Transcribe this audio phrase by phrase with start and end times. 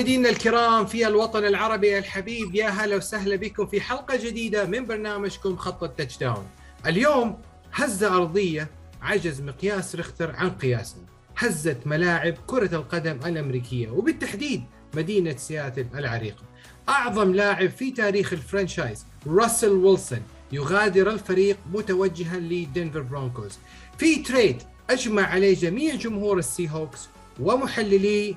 [0.00, 5.56] مشاهدينا الكرام في الوطن العربي الحبيب يا هلا وسهلا بكم في حلقة جديدة من برنامجكم
[5.56, 6.46] خط ال touchdown.
[6.86, 7.38] اليوم
[7.72, 8.70] هزة أرضية
[9.02, 11.02] عجز مقياس ريختر عن قياسها.
[11.36, 16.42] هزت ملاعب كرة القدم الأمريكية وبالتحديد مدينة سياتل العريقة.
[16.88, 20.22] أعظم لاعب في تاريخ ال franchise راسل ويلسون
[20.52, 23.58] يغادر الفريق متوجها ل Denver Broncos.
[23.98, 27.08] في trade أجمع عليه جميع جمهور ال Seahawks
[27.40, 28.36] ومحللي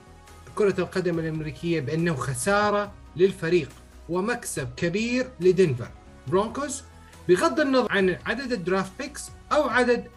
[0.56, 3.70] كرة القدم الأمريكية بأنه خسارة للفريق
[4.10, 5.90] ومكسب كبير لدنفر.
[6.28, 6.84] Broncos
[7.30, 10.08] بغض النظر عن عدد ال draft picks أو عدد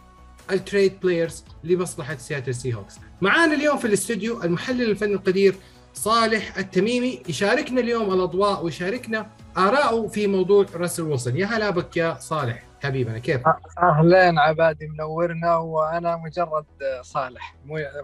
[0.50, 5.54] ال trade players لمصلحة سياتل Seahawks معانا اليوم في الاستوديو المحلل الفني القدير
[5.94, 7.22] صالح التميمي.
[7.28, 11.36] يشاركنا اليوم الأضواء ويشاركنا آراءه في موضوع راسل ويلسون.
[11.36, 12.65] يا هلا بك يا صالح.
[12.86, 13.40] حبيبنا كيف؟
[13.82, 16.64] أهلين عبادي منورنا وأنا مجرد
[17.02, 17.56] صالح.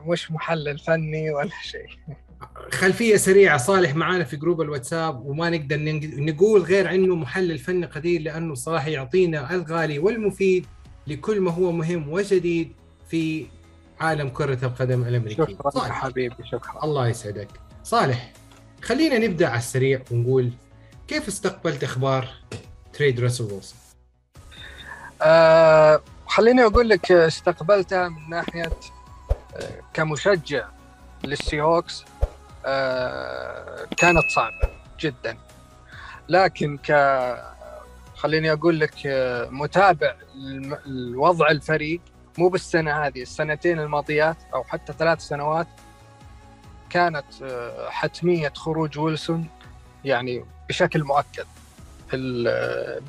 [0.06, 1.86] مش محلل فني ولا شيء.
[2.72, 5.76] خلفية سريعة صالح معانا في جروب الواتساب وما نقدر
[6.16, 10.66] نقول غير عنه محلل فني قدير لأنه صراحة يعطينا الغالي والمفيد
[11.06, 12.72] لكل ما هو مهم وجديد
[13.08, 13.46] في
[14.00, 15.42] عالم كرة القدم الأمريكي.
[15.42, 15.92] شكرا صالح.
[15.92, 16.84] حبيبي شكرا.
[16.84, 17.48] الله يسعدك.
[17.84, 18.32] صالح
[18.82, 20.50] خلينا نبدأ على السريع ونقول
[21.08, 22.28] كيف استقبلت إخبار
[22.92, 23.81] تريد راسل ويلسون
[25.22, 28.70] آه خليني أقول لك استقبلتها من ناحية
[29.56, 30.64] آه كمشجع
[31.24, 32.04] للسيهوكس
[32.66, 35.38] آه كانت صعبة جدا.
[36.28, 36.92] لكن ك
[38.16, 40.14] خليني أقول لك آه متابع
[40.86, 42.00] الوضع الفريق
[42.38, 45.66] مو بالسنة هذه السنتين الماضيات أو حتى ثلاث سنوات
[46.90, 49.48] كانت آه حتمية خروج ويلسون
[50.04, 51.46] يعني بشكل مؤكد.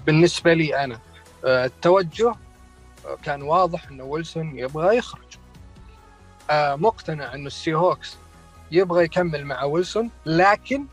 [0.05, 0.99] بالنسبة لي أنا.
[1.45, 2.35] التوجه
[3.23, 5.37] كان واضح إنه ويلسون يبغى يخرج.
[6.51, 8.17] مقتنع إنه ال Seahawks
[8.71, 10.85] يبغى يكمل مع ويلسون لكن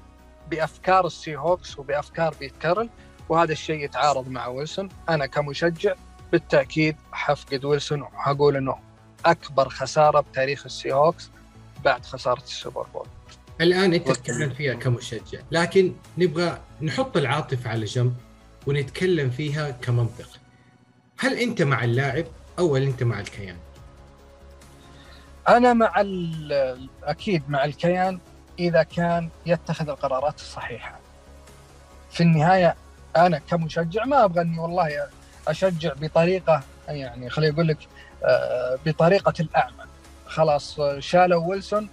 [0.50, 2.88] بأفكار ال Seahawks وبأفكار بيت كارول
[3.28, 4.88] وهذا الشيء يتعارض مع ويلسون.
[5.08, 5.94] أنا كمشجع
[6.32, 8.78] بالتأكيد حفقد ويلسون وحقول إنه
[9.24, 11.30] أكبر خسارة بتاريخ ال Seahawks
[11.84, 13.06] بعد خسارة ال Super Bowl.
[13.60, 18.14] الآن أنت تتكلم فيها كمشجع لكن نبغى نحط العاطفة على جنب
[18.66, 20.28] ونتكلم فيها كمنطق.
[21.20, 22.24] هل أنت مع اللاعب
[22.58, 23.56] أو هل أنت مع الكيان؟
[25.48, 26.04] أنا مع
[27.02, 28.18] أكيد مع الكيان
[28.58, 30.98] إذا كان يتخذ القرارات الصحيحة.
[32.10, 32.74] في النهاية
[33.16, 35.08] أنا كمشجع ما أبغى أني والله
[35.48, 37.78] أشجع بطريقة يعني خليني أقول لك
[38.86, 39.84] بطريقة الأعمى.
[40.26, 41.88] خلاص شالوا ويلسون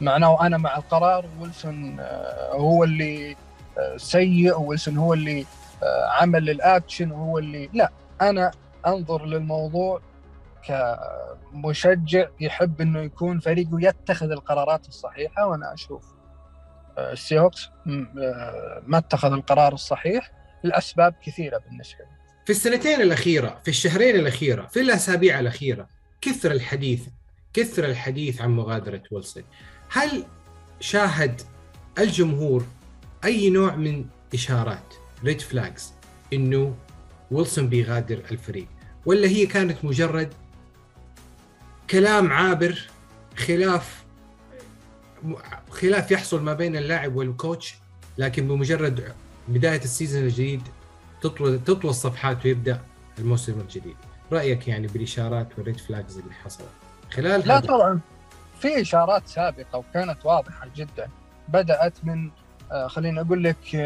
[0.00, 1.96] معناه أنا مع القرار ويلسون
[2.50, 3.36] هو اللي
[3.96, 5.46] سيء ويلسون هو اللي
[6.20, 8.50] عمل الاكشن وهو اللي لا أنا
[8.86, 10.00] أنظر للموضوع
[10.64, 16.04] كمشجع يحب إنه يكون فريقه يتخذ القرارات الصحيحة وأنا أشوف
[16.98, 17.70] ال Seahawks
[18.86, 20.30] ما اتخذ القرار الصحيح
[20.62, 22.16] لأسباب كثيرة بالنسبة لي.
[22.44, 25.88] في السنتين الأخيرة، في الشهرين الأخيرة، في الأسابيع الأخيرة
[26.20, 27.06] كثر الحديث
[27.52, 29.42] كثر الحديث عن مغادرة ويلسون.
[29.92, 30.24] هل
[30.80, 31.40] شاهد
[31.98, 32.64] الجمهور
[33.24, 34.04] أي نوع من
[34.34, 34.94] إشارات
[35.26, 35.92] red flags
[36.32, 36.74] إنه
[37.30, 38.66] ويلسون بيغادر الفريق.
[39.06, 40.32] ولا هي كانت مجرد
[41.90, 42.88] كلام عابر
[43.36, 44.04] خلاف
[45.70, 47.74] خلاف يحصل ما بين اللاعب وال coach
[48.18, 49.12] لكن بمجرد
[49.48, 50.62] بداية ال season الجديد
[51.22, 52.80] تطوى تطوى الصفحات ويبدأ
[53.18, 53.96] الموسم الجديد.
[54.32, 56.68] رأيك يعني بالإشارات وال red flags اللي حصلت
[57.10, 58.00] خلال لا طبعا.
[58.60, 61.08] في إشارات سابقة وكانت واضحة جدا
[61.48, 62.30] بدأت من
[62.86, 63.76] خليني أقول لك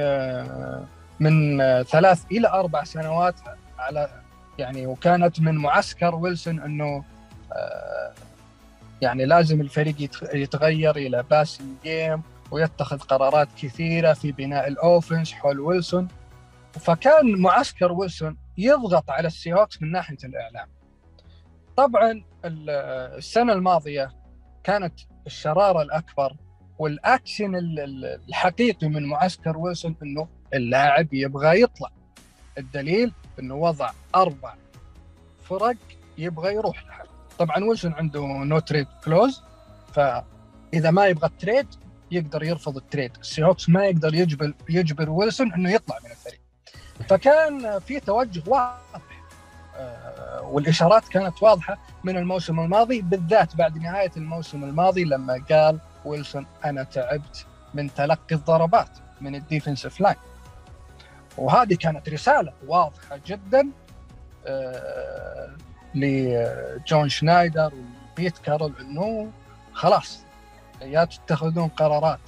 [1.20, 3.34] من ثلاث إلى أربع سنوات
[3.78, 4.22] على
[4.58, 7.04] يعني وكانت من معسكر ويلسون إنه
[9.00, 9.96] يعني لازم الفريق
[10.34, 16.08] يتغير إلى passing game ويتخذ قرارات كثيرة في بناء ال offense حول ويلسون.
[16.72, 20.68] فكان معسكر ويلسون يضغط على السيهوكس من ناحية الإعلام.
[21.76, 24.12] طبعا السنة الماضية
[24.64, 24.94] كانت
[25.26, 26.32] الشرارة الأكبر
[26.80, 27.52] والاكشن
[28.28, 31.90] الحقيقي من معسكر ويلسون إنه اللاعب يبغى يطلع.
[32.58, 34.54] الدليل إنه وضع أربع
[35.48, 35.76] فرق
[36.18, 37.02] يبغى يروح لها.
[37.38, 39.42] طبعا ويلسون عنده no-trade clause
[39.92, 41.66] فإذا ما يبغى ال trade
[42.10, 46.40] يقدر يرفض ال trade السيهوكس ما يقدر يجبر يجبر ويلسون إنه يطلع من الفريق.
[47.08, 49.00] فكان في توجه واضح
[50.42, 56.82] والإشارات كانت واضحة من الموسم الماضي بالذات بعد نهاية الموسم الماضي لما قال ويلسون أنا
[56.82, 60.16] تعبت من تلقي الضربات من ال defensive line.
[61.38, 63.68] وهذه كانت رسالة واضحة جدا
[64.46, 65.56] آه
[65.94, 67.72] لجون شنايدر
[68.12, 69.30] وبيت كارول إنه
[69.72, 70.18] خلاص
[70.82, 72.20] يا تتخذون قرارات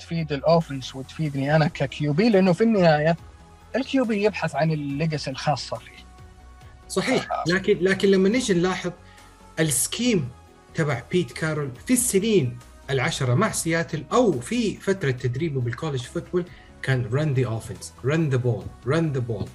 [0.00, 3.16] تفيد ال offense وتفيدني أنا ك QB لأنه في النهاية
[3.76, 6.04] ال QB يبحث عن ال legacy الخاصة فيه.
[6.88, 7.28] صحيح.
[7.46, 8.92] لكن لكن لما نيجي نلاحظ
[9.60, 10.30] ال scheme
[10.74, 12.58] تبع بيت كارول في السنين
[12.90, 16.44] العشرة مع سياتل أو في فترة تدريبه بال college football
[16.82, 19.46] كان run the offense run the ball run the ball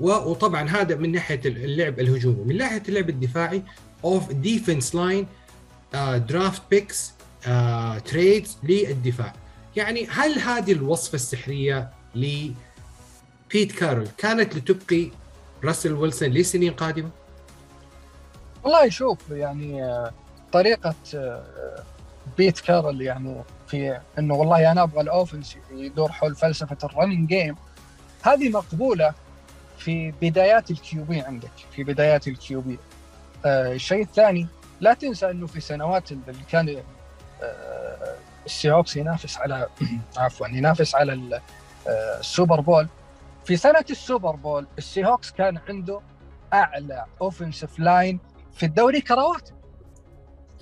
[0.00, 3.62] وطبعا هذا من ناحية اللعب الهجومي من ناحية اللعب الدفاعي
[4.04, 5.26] of defense line
[6.28, 7.12] draft picks
[8.04, 9.32] trades للدفاع
[9.76, 12.50] يعني هل هذه الوصفة السحرية ل
[13.52, 15.10] بيت كارول كانت لتبقي
[15.64, 17.10] راسل ويلسون لسنين قادمة؟
[18.64, 20.12] والله شوف يعني آه،
[20.52, 21.84] طريقة آه،
[22.38, 27.28] بيت كارول يعني في إنه والله أنا أبغى ال offense يدور حول فلسفة ال running
[27.28, 27.56] game
[28.22, 29.14] هذه مقبولة
[29.78, 32.78] في بدايات ال QB عندك في بدايات ال QB
[33.46, 34.46] آه الشيء الثاني
[34.80, 36.82] لا تنسى إنه في سنوات اللي كان
[37.42, 38.16] آه
[38.46, 39.68] السيهوكس ينافس على
[40.16, 41.40] عفوا ينافس على
[41.88, 42.88] آه، السوبر بول.
[43.44, 46.00] في سنة السوبر بول السيهوكس كان عنده
[46.52, 48.18] أعلى offensive line
[48.52, 49.54] في الدوري ك رواتب.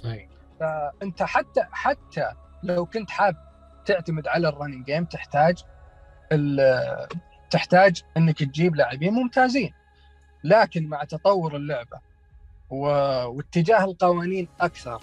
[0.03, 0.34] صحيح
[0.65, 2.31] فأنت حتى حتى
[2.63, 3.37] لو كنت حاب
[3.87, 5.65] تعتمد على ال running game تحتاج
[7.51, 9.73] تحتاج إنك تجيب لاعبين ممتازين.
[10.45, 11.99] لكن مع تطور اللعبة
[12.71, 15.03] واتجاه القوانين أكثر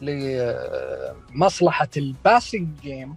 [0.00, 3.14] لمصلحه ال passing game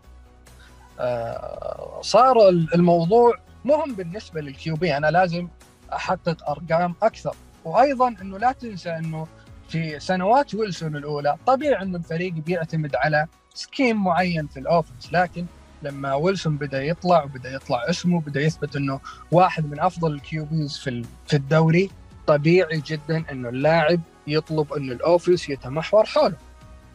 [0.99, 5.47] آه، صار الموضوع مهم بالنسبة لل QB أنا لازم
[5.93, 7.35] أحقق أرقام أكثر.
[7.65, 9.27] وأيضا إنه لا تنسى إنه
[9.71, 15.45] في سنوات ويلسون الأولى طبيعي انه الفريق بيعتمد على scheme معين في ال offense لكن
[15.83, 18.99] لما ويلسون بدأ يطلع وبدأ يطلع اسمه بدأ يثبت إنه
[19.31, 21.89] واحد من أفضل ال QBs في في الدوري
[22.27, 26.37] طبيعي جدا إنه اللاعب يطلب انه ال offense يتمحور حوله.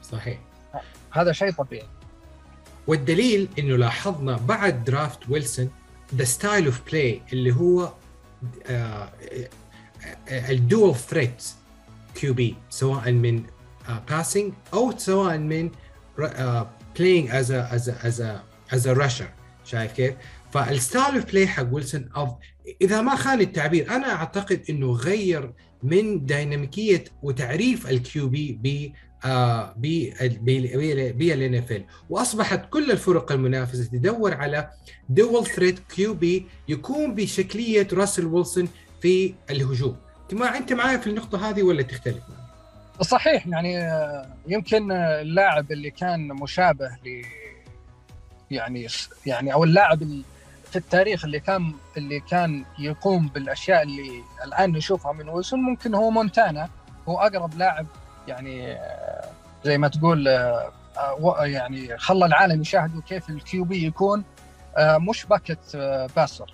[0.02, 0.38] صحيح.
[1.11, 1.88] هذا شيء طبيعي.
[2.87, 5.70] والدليل إنه لاحظنا بعد draft ويلسون
[6.14, 7.93] the style of play اللي هو
[10.31, 11.43] ال dual
[12.17, 13.42] threat QB سواء من
[14.08, 15.70] passing uh, أو سواء من
[16.99, 18.20] playing as as as
[18.73, 19.28] as rusher
[19.64, 20.14] شايف كيف؟
[20.50, 22.08] فال style of play حق ويلسون
[22.82, 25.52] إذا ما خان التعبير أنا أعتقد إنه غير
[25.82, 28.92] من ديناميكية وتعريف ال QB ب
[31.19, 34.70] بال NFL وأصبحت كل الفرق المنافسة تدور على
[35.08, 38.68] dual threat QB يكون بشكلية راسل ويلسون
[39.02, 40.06] في الهجوم.
[40.32, 42.23] ما أنت معايا في النقطة هذه ولا تختلف
[43.00, 47.23] صحيح يعني آه، يمكن اللاعب اللي كان مشابه ل
[48.50, 48.87] يعني
[49.26, 49.99] يعني أو اللاعب
[50.70, 56.11] في التاريخ اللي كان اللي كان يقوم بالأشياء اللي الآن نشوفها من ويلسون ممكن هو
[56.11, 56.69] مونتانا
[57.08, 57.87] هو أقرب لاعب
[58.28, 59.31] يعني آه،
[59.64, 60.73] زي ما تقول آه،
[61.40, 64.25] يعني خلى العالم يشاهدوا كيف الكيو بي يكون
[64.78, 65.76] مش pocket
[66.17, 66.52] passer.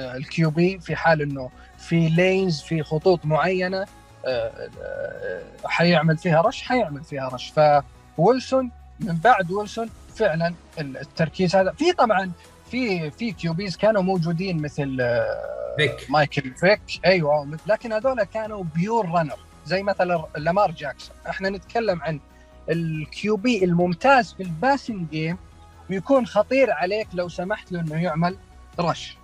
[0.00, 3.86] ال QB في حال إنه في lanes في خطوط معينة
[4.26, 4.52] آه،
[4.82, 7.52] آه، حيعمل فيها rush حيعمل فيها rush
[8.16, 8.70] فويلسون
[9.00, 11.72] من بعد ويلسون فعلا التركيز هذا.
[11.72, 12.32] في طبعا
[12.70, 16.10] في في QBs كانوا موجودين مثل آه، فيك.
[16.10, 16.80] مايكل فيك.
[17.06, 21.16] أيوه لكن هذول كانوا pure runner زي مثلا لامار جاكسون.
[21.28, 22.20] إحنا نتكلم عن
[22.70, 25.36] ال QB الممتاز في ال passing game
[25.90, 28.36] ويكون خطير عليك لو سمحت له إنه يعمل
[28.80, 29.16] rush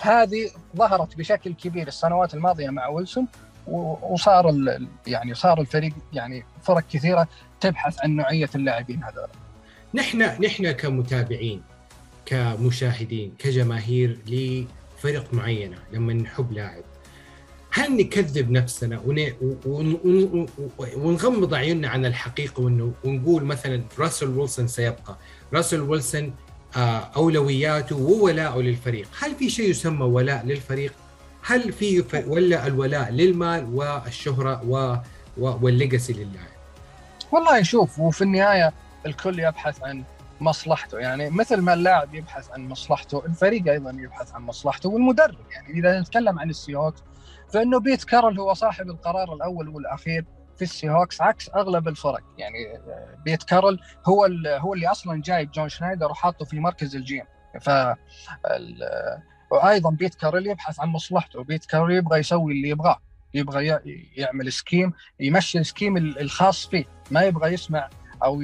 [0.00, 3.26] هذه ظهرت بشكل كبير السنوات الماضية مع ويلسون
[3.66, 4.56] وصار
[5.06, 7.28] يعني صار الفريق يعني فرق كثيرة
[7.60, 9.28] تبحث عن نوعية اللاعبين هذول.
[9.94, 11.62] نحن نحن كمتابعين
[12.26, 16.82] كمشاهدين كجماهير لفرق معينة لما نحب لاعب
[17.70, 19.02] هل نكذب نفسنا
[20.96, 22.60] ونغمض عيوننا عن الحقيقة
[23.04, 25.16] ونقول مثلا راسل ويلسون سيبقى
[25.52, 26.34] راسل ويلسون
[27.16, 30.94] أولوياته وولاءه للفريق، هل في شيء يسمى ولاء للفريق؟
[31.44, 34.96] هل في ولا الولاء للمال والشهرة و...
[35.38, 36.52] والليجاسي للاعب؟
[37.32, 38.72] والله شوف وفي النهاية
[39.06, 40.04] الكل يبحث عن
[40.40, 45.78] مصلحته يعني مثل ما اللاعب يبحث عن مصلحته الفريق أيضا يبحث عن مصلحته والمدرب يعني
[45.78, 46.94] إذا نتكلم عن السيوت
[47.52, 50.24] فإنه بيت كارل هو صاحب القرار الأول والأخير
[50.66, 52.22] في السيهوكس عكس أغلب الفرق.
[52.38, 52.80] يعني
[53.24, 57.24] بيت كارل هو هو اللي أصلا جايب جون شنايدر وحاطه في مركز ال GM.
[57.60, 57.70] ف
[59.50, 61.44] وأيضا بيت كارل يبحث عن مصلحته.
[61.44, 62.98] بيت كارل يبغى يسوي اللي يبغاه.
[63.34, 63.80] يبغى
[64.16, 66.84] يعمل scheme يمشي ال scheme الخاص فيه.
[67.10, 67.90] ما يبغى يسمع
[68.24, 68.42] أو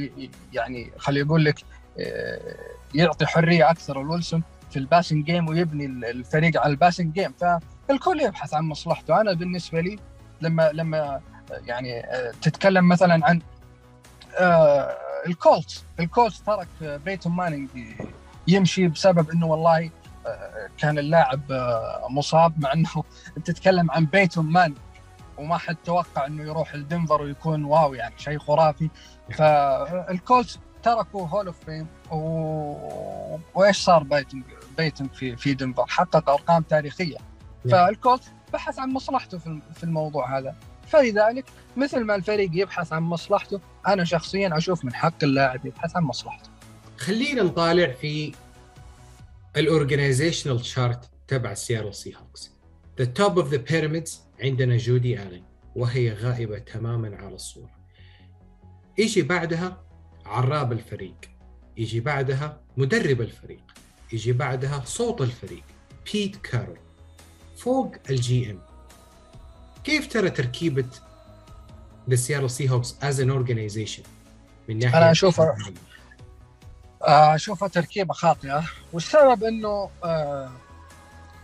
[0.52, 1.60] يعني خلي يقول لك
[2.00, 2.56] آه،
[2.94, 7.32] يعطي حرية أكثر لويلسون في ال passing game ويبني الفريق على ال passing game.
[7.32, 9.20] فالكل يبحث عن مصلحته.
[9.20, 9.98] أنا بالنسبة لي
[10.40, 11.20] لما لما
[11.50, 13.40] يعني آه، تتكلم مثلا عن
[14.38, 15.84] آه، الكولتس.
[16.00, 17.68] الكولتس ترك بيتون مانينج
[18.48, 19.90] يمشي بسبب إنه والله
[20.26, 23.04] آه، كان اللاعب آه، مصاب مع إنه
[23.44, 24.78] تتكلم عن بيتون مانينج
[25.38, 28.90] وما حد توقع إنه يروح لدنفر ويكون wow يعني شيء خرافي.
[29.30, 32.18] فالكولتس تركوا Hall of Fame و...
[33.54, 34.42] وإيش صار بيتن
[34.76, 37.16] بيتن في في دنفر؟ حقق أرقام تاريخية.
[37.70, 39.38] فالكولت بحث عن مصلحته
[39.74, 40.54] في الموضوع هذا.
[40.88, 41.44] فلذلك
[41.76, 46.50] مثل ما الفريق يبحث عن مصلحته أنا شخصيا أشوف من حق اللاعب يبحث عن مصلحته.
[46.96, 48.32] خلينا نطالع في
[49.56, 52.52] ال organizational chart تبع سياتل سي هوكس
[52.98, 55.44] the top of the pyramids عندنا جودي الين
[55.76, 57.70] وهي غائبة تماما على الصورة.
[58.98, 59.84] يجي بعدها
[60.26, 61.16] عراب الفريق
[61.76, 63.62] يجي بعدها مدرب الفريق
[64.12, 65.64] يجي بعدها صوت الفريق
[66.12, 66.78] بيت كارول
[67.56, 68.67] فوق ال GM
[69.88, 70.84] كيف ترى تركيبة
[72.08, 74.02] السياتل سي هوكس as an organization
[74.68, 75.56] من ناحية أنا اشوفها
[77.02, 78.64] أشوفها تركيبة خاطئة.
[78.92, 80.50] والسبب إنه آه،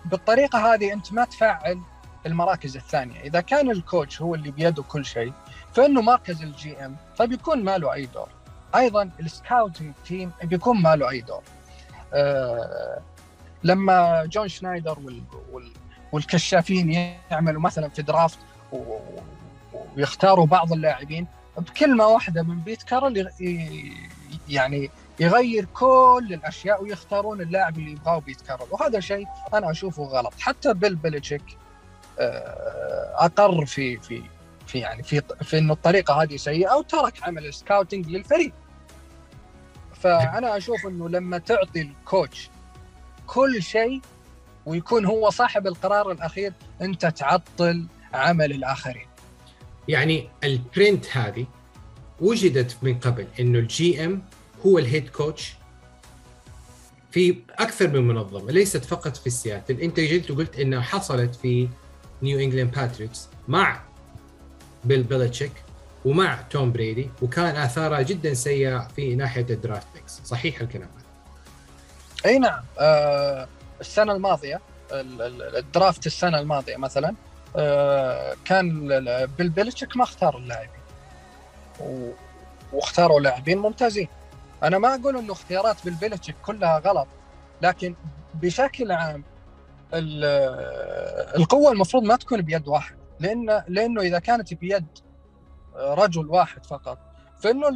[0.05, 1.81] بالطريقة هذه أنت ما تفعل
[2.27, 3.21] المراكز الثانية.
[3.21, 5.33] إذا كان ال coach هو اللي بيده كل شيء
[5.75, 8.29] فإنه مركز ال GM فبيكون ما له أي دور.
[8.77, 11.43] أيضا ال scouting team بيكون ما له أي دور.
[12.13, 13.01] آه
[13.63, 15.23] لما جون شنايدر وال
[15.53, 15.73] وال
[16.15, 16.91] والكشافين
[17.31, 18.39] يعملوا مثلا في draft
[19.97, 21.27] ويختاروا بعض اللاعبين
[21.59, 23.31] بكلمه واحدة من بيت كارل
[24.49, 24.91] يعني
[25.21, 30.33] يغير كل الأشياء ويختارون اللاعب اللي يبغاه بيت كارل وهذا شيء أنا أشوفه غلط.
[30.41, 31.59] حتى بيل بيلتشيك
[32.19, 34.23] آه، أقر في في
[34.67, 38.53] في يعني في في إنه الطريقة هذه سيئة وترك عمل ال scouting للفريق.
[39.95, 42.51] فأنا أشوف إنه لما تعطي ال coach
[43.27, 44.01] كل شيء
[44.67, 46.53] ويكون هو صاحب القرار الأخير
[46.83, 49.07] أنت تعطل عمل الآخرين.
[49.89, 51.47] يعني ال pattern هذه
[52.21, 54.23] وجدت من قبل إنه ال GM
[54.67, 55.55] هو ال head coach
[57.11, 59.81] في أكثر من منظمة ليست فقط في سياتل.
[59.81, 61.69] أنت جيت وقلت إنها حصلت في
[62.23, 63.81] نيو انجلاند باتريوتس مع
[64.85, 65.53] بيل بيلتشيك
[66.05, 71.05] ومع توم بريدي وكان آثارها جدا سيئة في ناحية ال draft picks صحيح الكلام هذا؟
[72.27, 72.61] أي نعم.
[72.79, 73.49] آه
[73.81, 74.61] السنة الماضية
[74.93, 77.15] ال draft السنة الماضية مثلا
[77.57, 78.89] آه كان
[79.39, 79.49] بيل
[79.97, 80.85] ما اختار اللاعبين.
[82.73, 84.09] واختاروا لاعبين ممتازين.
[84.63, 87.09] أنا ما أقول إنه اختيارات بيل كلها غلط
[87.63, 87.95] لكن
[88.35, 89.25] بشكل عام
[91.37, 92.97] القوة المفروض ما تكون بيد واحد.
[93.21, 94.87] لأن لأنه إذا كانت بيد
[95.77, 96.99] رجل واحد فقط
[97.41, 97.69] فإنه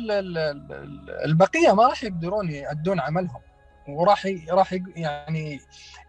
[1.25, 3.41] البقية ما راح يقدرون يؤدون عملهم.
[3.89, 5.61] وراح راح يعني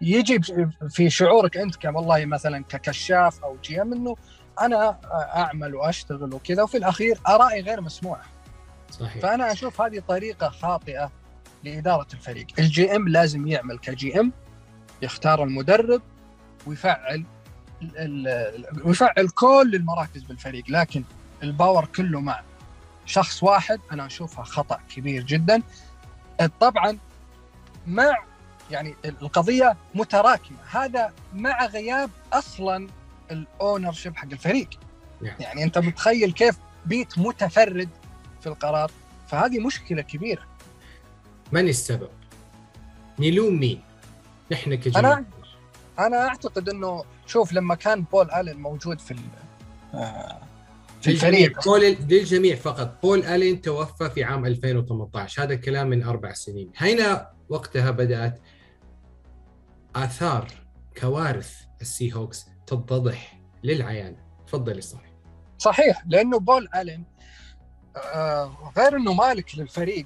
[0.01, 0.39] يجي
[0.89, 4.15] في شعورك انت كوالله مثلا ككشاف أو جي إم إنه
[4.62, 5.00] أنا
[5.36, 8.25] أعمل وأشتغل وكذا وفي الأخير آرائي غير مسموعه
[8.91, 9.21] صحيح.
[9.21, 11.12] فأنا أشوف هذه طريقة خاطئة
[11.63, 12.48] لإدارة الفريق.
[12.60, 14.32] ال GM لازم يعمل ك GM
[15.01, 16.01] يختار المدرب
[16.67, 17.25] ويفعل
[18.86, 21.03] ويفعل كل المراكز بالفريق لكن
[21.44, 22.41] ال power كله مع
[23.05, 25.62] شخص واحد أنا اشوفها خطأ كبير جدا.
[26.59, 26.98] طبعا
[27.89, 28.17] مع
[28.72, 30.58] يعني القضية متراكمة.
[30.72, 32.88] هذا مع غياب أصلا
[33.32, 34.69] ال ownership حق الفريق.
[35.22, 35.36] نعم.
[35.39, 36.55] يعني أنت متخيل كيف
[36.86, 37.89] بيت متفرد
[38.41, 38.91] في القرار؟
[39.27, 40.41] فهذه مشكلة كبيرة.
[41.51, 42.10] من السبب؟
[43.19, 43.81] نلوم مين؟
[44.51, 45.05] نحن كجمهور.
[45.05, 45.25] أنا
[46.00, 49.15] أنا أعتقد إنه شوف لما كان بول ألين موجود في
[49.93, 50.39] آه،
[51.01, 51.63] في الفريق.
[51.65, 53.01] بول للجميع فقط.
[53.03, 56.72] بول ألين توفى في عام 2018 هذا الكلام من أربع سنين.
[56.77, 58.39] هنا وقتها بدأت
[59.96, 60.48] آثار
[60.98, 64.15] كوارث السي هوكس تتضح للعيان.
[64.48, 65.13] تفضل صحيح
[65.58, 67.03] صحيح لأنه بول ألين
[67.98, 70.06] آه، غير إنه مالك للفريق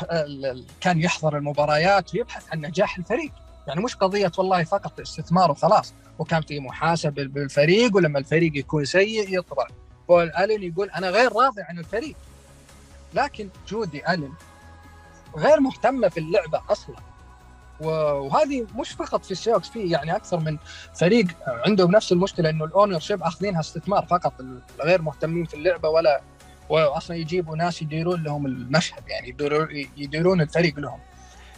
[0.80, 3.32] كان يحضر المباريات ويبحث عن نجاح الفريق.
[3.66, 9.38] يعني مش قضية والله فقط استثمار وخلاص وكان في محاسبه بالفريق ولما الفريق يكون سيء
[9.38, 9.66] يطلع
[10.08, 12.16] بول ألين يقول أنا غير راضي عن الفريق.
[13.14, 14.34] لكن جودي ألين
[15.36, 16.96] غير مهتمه في اللعبة أصلا.
[17.80, 20.58] وهذه مش فقط في السيهوكس في يعني أكثر من
[20.94, 24.34] فريق عندهم نفس المشكلة إنه ال ownership أخذينها استثمار فقط
[24.80, 26.20] غير مهتمين في اللعبة ولا
[26.68, 29.36] واصلا يجيبوا ناس يديرون لهم المشهد يعني
[29.96, 30.98] يديرون الفريق لهم.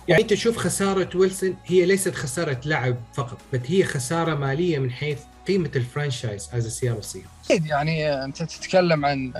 [0.08, 4.90] يعني أنت تشوف خسارة ويلسون هي ليست خسارة لاعب فقط بل هي خسارة مالية من
[4.90, 9.32] حيث قيمة ال franchise as سياتل سي أكيد يعني أنت تتكلم عن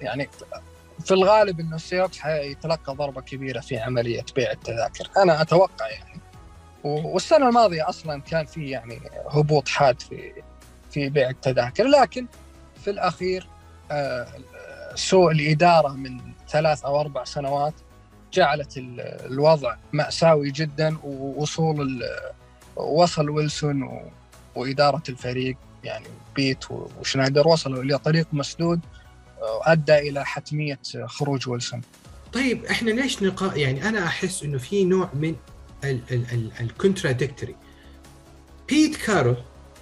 [0.00, 0.28] يعني
[1.00, 5.10] في الغالب إنه السيوكس حيتلقى ضربة كبيرة في عملية بيع التذاكر.
[5.16, 6.20] أنا أتوقع يعني.
[6.84, 10.32] والسنة الماضية أصلا كان في يعني هبوط حاد في
[10.90, 11.84] في بيع التذاكر.
[11.84, 12.26] لكن
[12.84, 13.48] في الأخير
[13.90, 14.26] آه،
[14.94, 17.74] سوء الإدارة من ثلاث أو أربع سنوات
[18.32, 22.02] جعلت الوضع مأساوي جدا ووصول
[22.76, 24.10] وصل ويلسون
[24.54, 26.06] وإدارة الفريق يعني
[26.36, 28.80] بيت وشنايدر وصلوا إلى طريق مسدود.
[29.42, 31.80] أدى إلى حتمية خروج ويلسون.
[32.32, 35.36] طيب إحنا ليش نقا يعني أنا أحس إنه في نوع من
[36.60, 37.56] ال contradictory
[38.68, 39.36] بيت كارول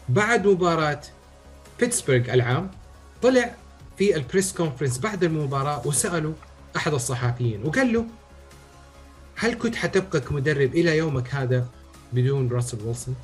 [0.09, 1.01] بعد مباراة
[1.81, 2.71] بيتسبرغ العام
[3.23, 3.55] طلع
[3.99, 6.33] في ال press conference بعد المباراة وسألوا
[6.77, 8.07] أحد الصحفيين وقال له
[9.37, 11.69] هل كنت حتبقى كمدرب إلى يومك هذا
[12.13, 13.17] بدون راسل ويلسون؟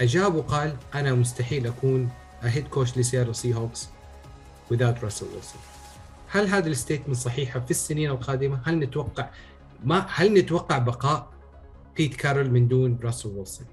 [0.00, 2.10] أجاب وقال أنا مستحيل أكون
[2.42, 3.88] head coach لسياتل سي هوكس
[4.72, 5.60] without راسل ويلسون.
[6.30, 9.30] هل هذا ال statement صحيحه في السنين القادمة؟ هل نتوقع
[9.84, 11.30] ما هل نتوقع بقاء
[11.96, 13.66] بيت كارول من دون راسل ويلسون؟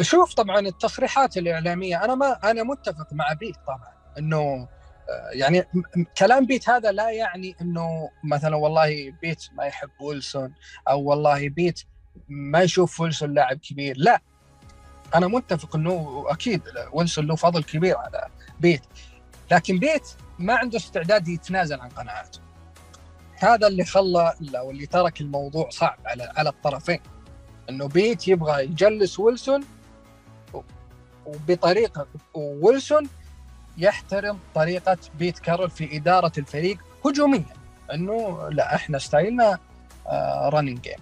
[0.00, 4.68] شوف طبعا التصريحات الإعلامية أنا ما أنا متفق مع بيت طبعا إنه
[5.32, 5.64] يعني
[6.18, 10.54] كلام بيت هذا لا يعني إنه مثلا والله بيت ما يحب ويلسون
[10.88, 11.82] أو والله بيت
[12.28, 14.20] ما يشوف ويلسون لاعب كبير لا
[15.14, 16.62] أنا متفق إنه أكيد
[16.92, 18.26] ويلسون له فضل كبير على
[18.60, 18.82] بيت
[19.50, 20.08] لكن بيت
[20.40, 22.40] ما عنده استعداد يتنازل عن قناعاته.
[23.34, 27.00] هذا اللي خلى أو اللي ترك الموضوع صعب على على الطرفين.
[27.70, 29.64] إنه بيت يبغى يجلس ويلسون
[31.26, 33.08] وبطريقه ويلسون
[33.78, 37.44] يحترم طريقة بيت كارول في إدارة الفريق هجوميا.
[37.94, 39.58] إنه لا إحنا ستايلنا
[40.48, 40.98] running game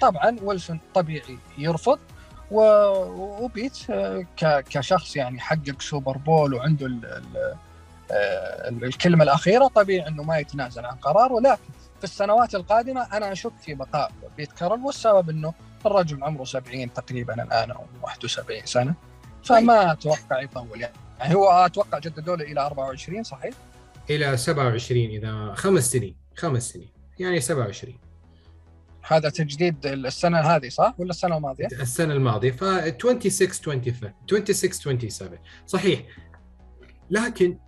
[0.00, 1.98] طبعا ويلسون طبيعي يرفض
[2.50, 4.24] وبيت آه،
[4.70, 7.54] كشخص يعني حقق Super Bowl وعنده آه،
[8.82, 11.62] الكلمة الأخيرة طبيعي إنه ما يتنازل عن قراره ولكن
[11.98, 15.54] في السنوات القادمة أنا أشك في بقاء بيت كارول والسبب إنه
[15.86, 18.94] الرجل عمره 70 تقريبا الآن أو 71 سنة.
[19.44, 19.90] فما طيب.
[19.90, 21.34] أتوقع يطول يعني.
[21.34, 23.54] هو أتوقع جددوا له إلى 24 صحيح؟
[24.10, 26.88] إلى 27 إذا خمس سنين خمس سنين.
[27.18, 27.94] يعني 27
[29.06, 32.50] هذا تجديد السنة هذه صح؟ ولا السنة الماضية؟ السنة الماضية.
[32.50, 36.02] ف 26 27 26 27 صحيح.
[37.10, 37.58] لكن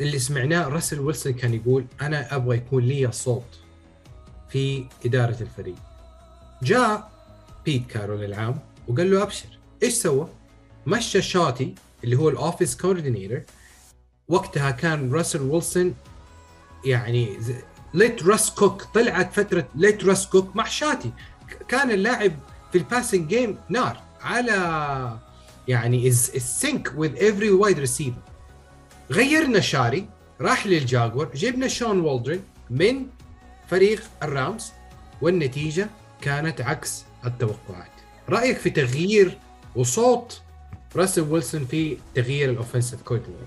[0.00, 3.58] اللي سمعناه راسل ويلسون كان يقول أنا أبغى يكون لي صوت
[4.48, 5.76] في إدارة الفريق.
[6.62, 7.10] جاء
[7.64, 9.58] بيت كارول العام وقال له أبشر.
[9.82, 10.28] إيش سوى؟
[10.86, 11.74] مشى شاتي
[12.04, 13.42] اللي هو ال offensive coordinator
[14.28, 15.94] وقتها كان راسل ويلسون
[16.84, 17.38] يعني
[17.94, 21.12] let Russ cook طلعت فترة let Russ cook مع شاتي.
[21.68, 22.32] كان اللاعب
[22.72, 25.18] في ال passing game نار على
[25.68, 28.18] يعني in sync with every wide receiver
[29.12, 30.08] غيرنا شاتي
[30.40, 33.06] راح للجاكوارز جبنا شين والدرون من
[33.68, 34.72] فريق الرامز
[35.22, 35.88] والنتيجة
[36.20, 37.90] كانت عكس التوقعات.
[38.28, 39.38] رأيك في تغيير
[39.76, 40.40] وصوت
[40.96, 43.46] راسل ويلسون في تغيير ال offensive coordinator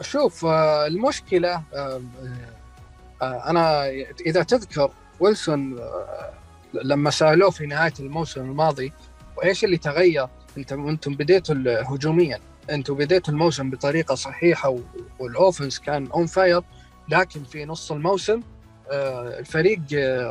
[0.00, 2.02] شوف آه، المشكلة آه،
[3.22, 3.88] آه، أنا
[4.26, 5.80] إذا تذكر ويلسون
[6.74, 8.92] لما سألوه في نهاية الموسم الماضي
[9.36, 10.26] وإيش اللي تغير؟
[10.72, 11.56] أنتم بديتوا
[11.94, 12.40] هجوميا.
[12.70, 14.76] أنتم بديتوا الموسم بطريقة صحيحة
[15.18, 16.62] وال offense كان on fire
[17.08, 18.42] لكن في نص الموسم
[18.90, 19.80] آه، الفريق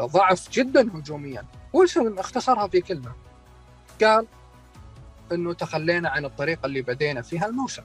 [0.06, 1.44] ضعف جدا هجوميا.
[1.74, 3.12] ويلسون اختصرها في كلمة.
[4.04, 4.26] قال
[5.32, 7.84] إنه تخلينا عن الطريقة اللي بدينا فيها الموسم.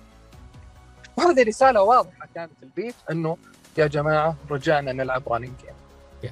[1.17, 3.37] وهذه رسالة واضحة كانت لبيت إنه
[3.79, 5.53] يا جماعة رجعنا نلعب running
[6.23, 6.31] game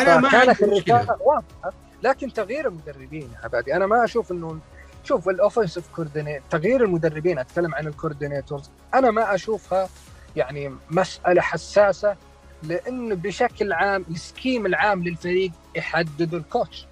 [0.00, 1.72] أنا ما كانت الرسالة واضحة
[2.02, 4.58] لكن تغيير المدربين يا عبادي أنا ما أشوف إنه
[5.04, 9.88] شوف ال offensive coordinate تغيير المدربين أتكلم عن ال coordinators أنا ما أشوفها
[10.36, 12.16] يعني مسألة حساسة
[12.62, 16.86] لأنه بشكل عام ال scheme العام للفريق يحدد ال coach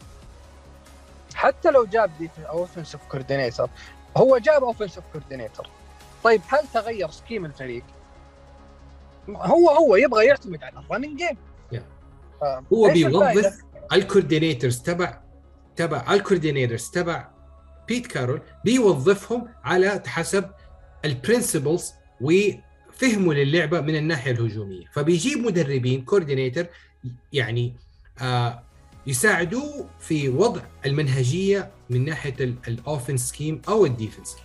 [1.35, 2.11] حتى لو جاب
[2.49, 3.69] offensive coordinator
[4.17, 5.67] هو جاب offensive coordinator
[6.25, 7.83] طيب هل تغير scheme الفريق؟
[9.29, 11.37] هو هو يبغى يعتمد على ال running game
[12.73, 13.59] هو بيوظف
[13.93, 15.21] ال coordinators تبع
[15.77, 17.29] تبع ال coordinators تبع
[17.91, 20.51] بيت كارول بيوظفهم على حسب
[21.05, 24.87] ال principles وفهمه للعبة من الناحية الهجومية.
[24.93, 26.65] فبيجيب مدربين coordinator
[27.33, 27.75] يعني
[28.23, 28.63] آه
[29.07, 32.35] يساعدوه في وضع المنهجية من ناحية
[32.69, 34.37] ال offense scheme أو ال defense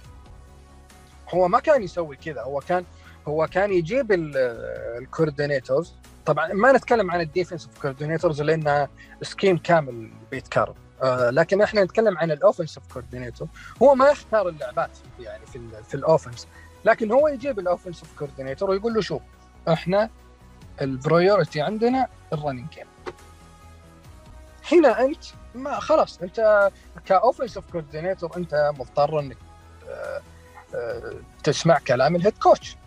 [1.29, 2.83] هو ما كان يسوي كذا هو كان
[3.27, 5.93] هو كان يجيب ال coordinators
[6.25, 8.89] طبعا ما نتكلم عن ال defensive coordinators لانها
[9.21, 13.47] scheme كامل بيت كارول آه لكن إحنا نتكلم عن ال offensive coordinator
[13.81, 16.47] هو ما يختار اللعبات يعني في في ال offense
[16.85, 19.21] لكن هو يجيب ال offensive coordinator ويقول له شوف
[19.67, 20.09] إحنا
[20.81, 22.85] ال priority عندنا ال running game
[24.71, 25.23] هنا انت
[25.55, 26.69] ما خلاص انت
[27.05, 29.37] ك offensive coordinator انت مضطر انك
[29.89, 30.21] آه،
[30.75, 32.77] آه، تسمع كلام ال head coach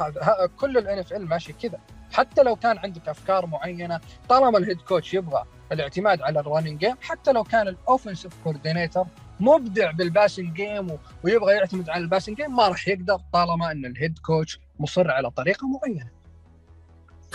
[0.00, 1.80] هذا كل ال NFL ماشي كذا.
[2.12, 6.78] حتى لو كان عندك أفكار معينة طالما ال head coach يبغى الاعتماد على ال running
[6.78, 9.06] game حتى لو كان ال offensive coordinator
[9.40, 13.86] مبدع بال passing game ويبغى يعتمد على ال passing game ما راح يقدر طالما إن
[13.86, 16.10] ال head coach مصر على طريقة معينة.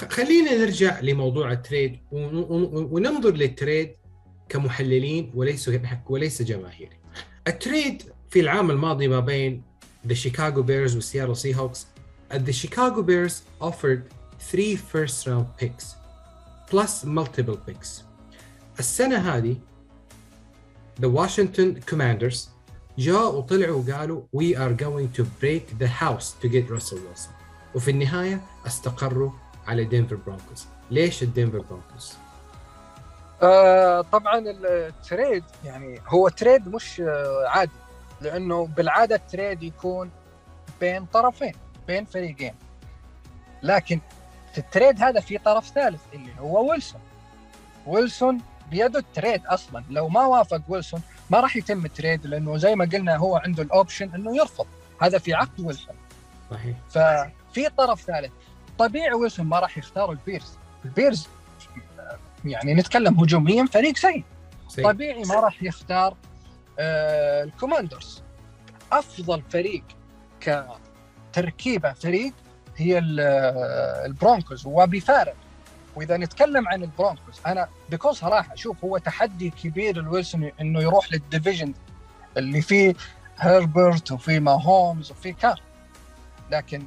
[0.10, 3.96] خلينا نرجع لموضوع ال trade وننظر لل trade
[4.50, 5.72] كمحللين وليس
[6.10, 6.90] وليس جماهير.
[7.48, 9.64] ال trade في العام الماضي ما بين
[10.08, 11.88] the Chicago Bears والسياتل سيهوكس
[12.34, 14.02] the Chicago Bears offered
[14.52, 15.86] three first round picks
[16.72, 18.07] plus multiple picks.
[18.80, 19.56] السنة هذه
[21.02, 22.38] the Washington Commanders
[22.98, 27.32] جاءوا وطلعوا وقالوا we are going to break the house to get Russell Wilson.
[27.76, 29.32] وفي النهاية استقروا
[29.68, 32.14] على دينفر برونكوز ليش الدينفر برونكوز؟
[33.42, 37.72] آه طبعا ال trade يعني هو trade مش آه عادي.
[38.22, 40.10] لأنه بالعادة ال trade يكون
[40.80, 41.54] بين طرفين
[41.88, 42.54] بين فريقين.
[43.64, 44.00] لكن
[44.54, 47.02] في ال trade هذا في طرف ثالث اللي هو ويلسون
[47.88, 49.84] ويلسون بيده ال trade أصلا.
[49.90, 53.64] لو ما وافق ويلسون ما راح يتم ال trade لأنه زي ما قلنا هو عنده
[53.64, 54.68] ال option إنه يرفض.
[55.02, 55.96] هذا في عقد ويلسون.
[56.52, 56.78] صحيح.
[56.90, 58.32] ففي طرف ثالث
[58.80, 60.58] طبيعي ويلسون ما راح يختار البيرز.
[60.86, 61.28] البيرز
[62.46, 64.24] يعني نتكلم هجوميا فريق سيء.
[64.84, 66.18] طبيعي ما راح يختار
[66.80, 68.24] آه الكوماندرز.
[68.92, 69.84] أفضل فريق
[70.40, 72.34] كتركيبة فريق
[72.78, 72.98] هي
[74.06, 74.64] البرونكوز.
[74.66, 75.36] وبفارق
[75.98, 81.26] وإذا نتكلم عن البرونكوز أنا بكل صراحة أشوف هو تحدي كبير لويلسون إنه يروح لل
[81.26, 81.74] division
[82.38, 82.96] اللي فيه
[83.40, 85.62] هيربرت وفي ماهومز وفي كار
[86.52, 86.84] لكن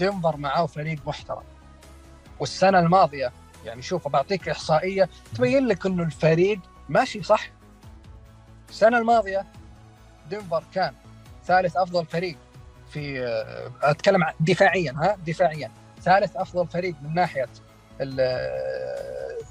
[0.00, 1.42] دنفر معاه فريق محترم.
[2.40, 3.32] والسنة الماضية
[3.64, 7.50] يعني شوف بعطيك إحصائية تبين لك إنه الفريق ماشي صح.
[8.68, 9.46] السنة الماضية
[10.30, 10.94] دنفر كان
[11.44, 12.36] ثالث أفضل فريق
[12.90, 13.24] في
[13.82, 15.70] أتكلم دفاعيا ها؟ دفاعيا.
[16.00, 17.48] ثالث أفضل فريق من ناحية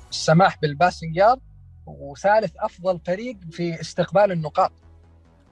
[0.10, 1.42] السماح بال passing yard
[1.86, 4.72] وثالث أفضل فريق في استقبال النقاط.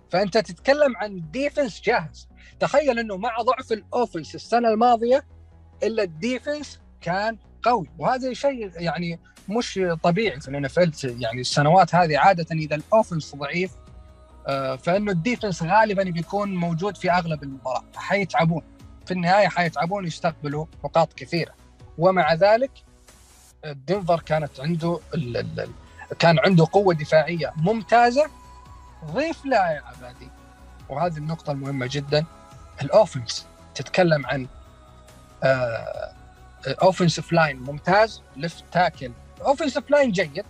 [0.09, 2.29] فأنت تتكلم عن defense جاهز.
[2.59, 5.25] تخيل إنه مع ضعف ال offense السنة الماضية
[5.83, 7.89] إلا ال defense كان قوي.
[7.97, 13.71] وهذا شيء يعني مش طبيعي في الان يعني السنوات هذه عادة إذا ال offense ضعيف
[14.47, 17.83] آه، فإنه ال defense غالبا بيكون موجود في أغلب المباراة.
[17.95, 18.61] حيتعبون.
[19.05, 21.58] في النهاية حيتعبون يستقبلوا نقاط كثيرة.
[21.99, 22.71] ومع ذلك
[23.65, 25.69] دنفر كانت عنده ال ال
[26.19, 28.29] كان عنده قوة دفاعية ممتازة.
[29.05, 30.29] ضيف لها يا عبادي.
[30.89, 32.25] وهذه النقطة المهمة جدا.
[32.81, 34.47] ال offense تتكلم عن
[36.67, 39.11] offensive line ممتاز left tackle.
[39.41, 40.45] offensive line جيد.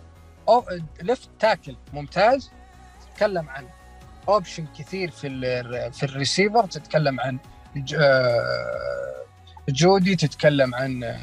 [1.01, 2.51] left tackle ممتاز.
[3.13, 3.67] تتكلم عن
[4.27, 5.29] option كثير في
[5.91, 7.37] في الريسيفر تتكلم عن
[7.95, 9.25] آه،
[9.71, 11.15] جودي تتكلم عن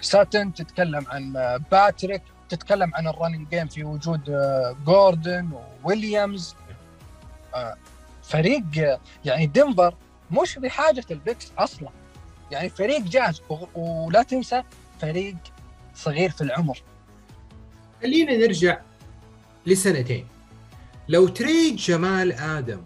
[0.00, 1.32] ساتون آه، تتكلم عن
[1.70, 4.24] باتريك تتكلم عن الرننج جيم في وجود
[4.86, 5.50] جوردن
[5.84, 6.54] وويليامز.
[8.22, 8.64] فريق
[9.24, 9.94] يعني دنفر
[10.30, 11.88] مش بحاجة البيكس أصلا.
[12.50, 13.42] يعني فريق جاهز
[13.74, 14.62] ولا تنسى
[15.00, 15.36] فريق
[15.94, 16.82] صغير في العمر.
[18.02, 18.80] خلينا نرجع
[19.66, 20.26] لسنتين.
[21.08, 22.82] لو تريد جمال آدم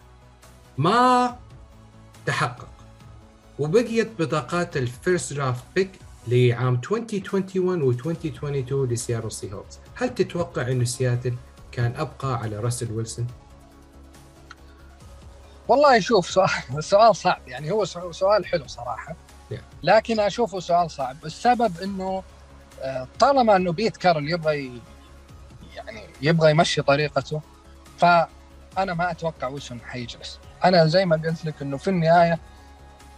[0.79, 1.37] ما
[2.29, 2.69] تحقق.
[3.59, 5.91] وبقيت بطاقات الفيرست درافت بيك
[6.27, 11.35] لعام 2021 و 2022 لسياتل سي هوكس هل تتوقع انه سياتل
[11.73, 13.27] كان أبقى على راسل ويلسون؟
[15.69, 17.41] والله شوف سؤال سؤال صعب.
[17.47, 19.17] يعني هو سؤال حلو صراحة.
[19.83, 21.17] لكن أشوفه سؤال صعب.
[21.25, 22.23] السبب إنه
[22.83, 24.81] آه، طالما إنه بيت كارول يبغى
[25.75, 27.41] يعني يبغى يمشي طريقته
[27.99, 30.39] فأنا ما أتوقع ويلسون حيجلس.
[30.65, 32.39] أنا زي ما قلت لك إنه في النهاية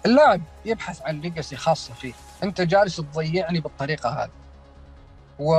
[0.07, 2.13] اللاعب يبحث عن legacy خاصة فيه.
[2.43, 4.31] أنت جالس تضيعني بالطريقة هذه.
[5.39, 5.55] و...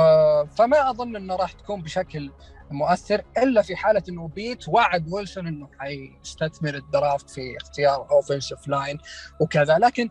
[0.46, 2.30] فما أظن إنه راح تكون بشكل
[2.70, 8.68] مؤثر إلا في حالة إنه بيت وعد ويلسون إنه حيستثمر ال draft في اختيار offensive
[8.68, 8.98] line
[9.40, 9.78] وكذا.
[9.78, 10.10] لكن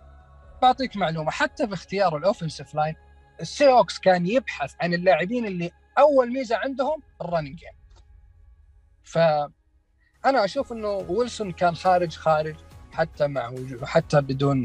[0.62, 2.96] بعطيك معلومة حتى في اختيار الاوفنسيف لاين
[3.42, 7.74] السيوكس كان يبحث عن اللاعبين اللي أول ميزة عندهم ال running game
[10.24, 12.56] فانا أشوف إنه ويلسون كان خارج خارج
[12.92, 13.54] حتى مع
[13.84, 14.64] حتى بدون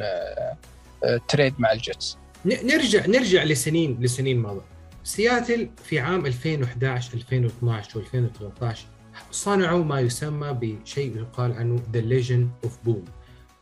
[1.28, 2.18] trade آه، آه، مع الجتس.
[2.44, 8.76] نرجع نرجع لسنين لسنين ماضيه سياتل في عام 2011 2012 و2013
[9.30, 13.04] صنعوا ما يسمى بشيء يقال عنه The Legion of Boom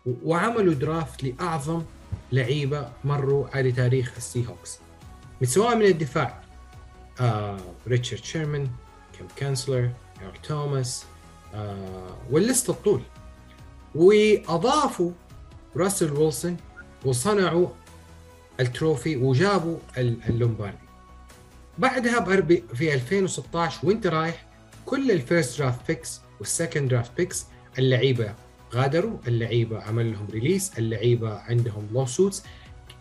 [0.07, 1.83] وعملوا draft لأعظم
[2.33, 4.79] لعيبة مروا على تاريخ السي هوكس
[5.43, 6.43] سواء من الدفاع
[7.21, 7.57] آه،
[7.89, 8.69] ريتشارد شيرمان
[9.19, 9.91] كام تشانسلر
[10.23, 11.05] ايرل توماس
[12.31, 13.03] وال list تطول.
[13.95, 15.11] وأضافوا
[15.77, 16.57] راسل ويلسون
[17.05, 17.69] وصنعوا
[18.61, 20.79] ال trophy وجابوا ال- اللومباردي.
[21.79, 22.21] بعدها
[22.75, 24.47] في 2016 وانت رايح
[24.87, 27.47] كل ال first draft picks وال second draft picks
[27.79, 28.35] اللعيبة
[28.75, 32.43] غادروا اللعيبة عمل لهم release اللعيبة عندهم lawsuits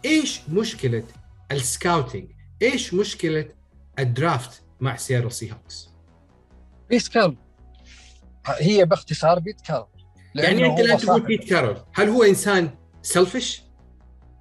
[0.06, 1.04] إيش مشكلة
[1.52, 2.28] ال scouting؟
[2.62, 3.46] إيش مشكلة
[4.00, 5.90] ال draft مع سياتل سي هوكس
[7.10, 7.36] كارول
[8.48, 9.86] هي باختصار بيت كارول
[10.36, 12.70] يعني أنت لا تقول بيت كارول هل هو إنسان
[13.02, 13.64] selfish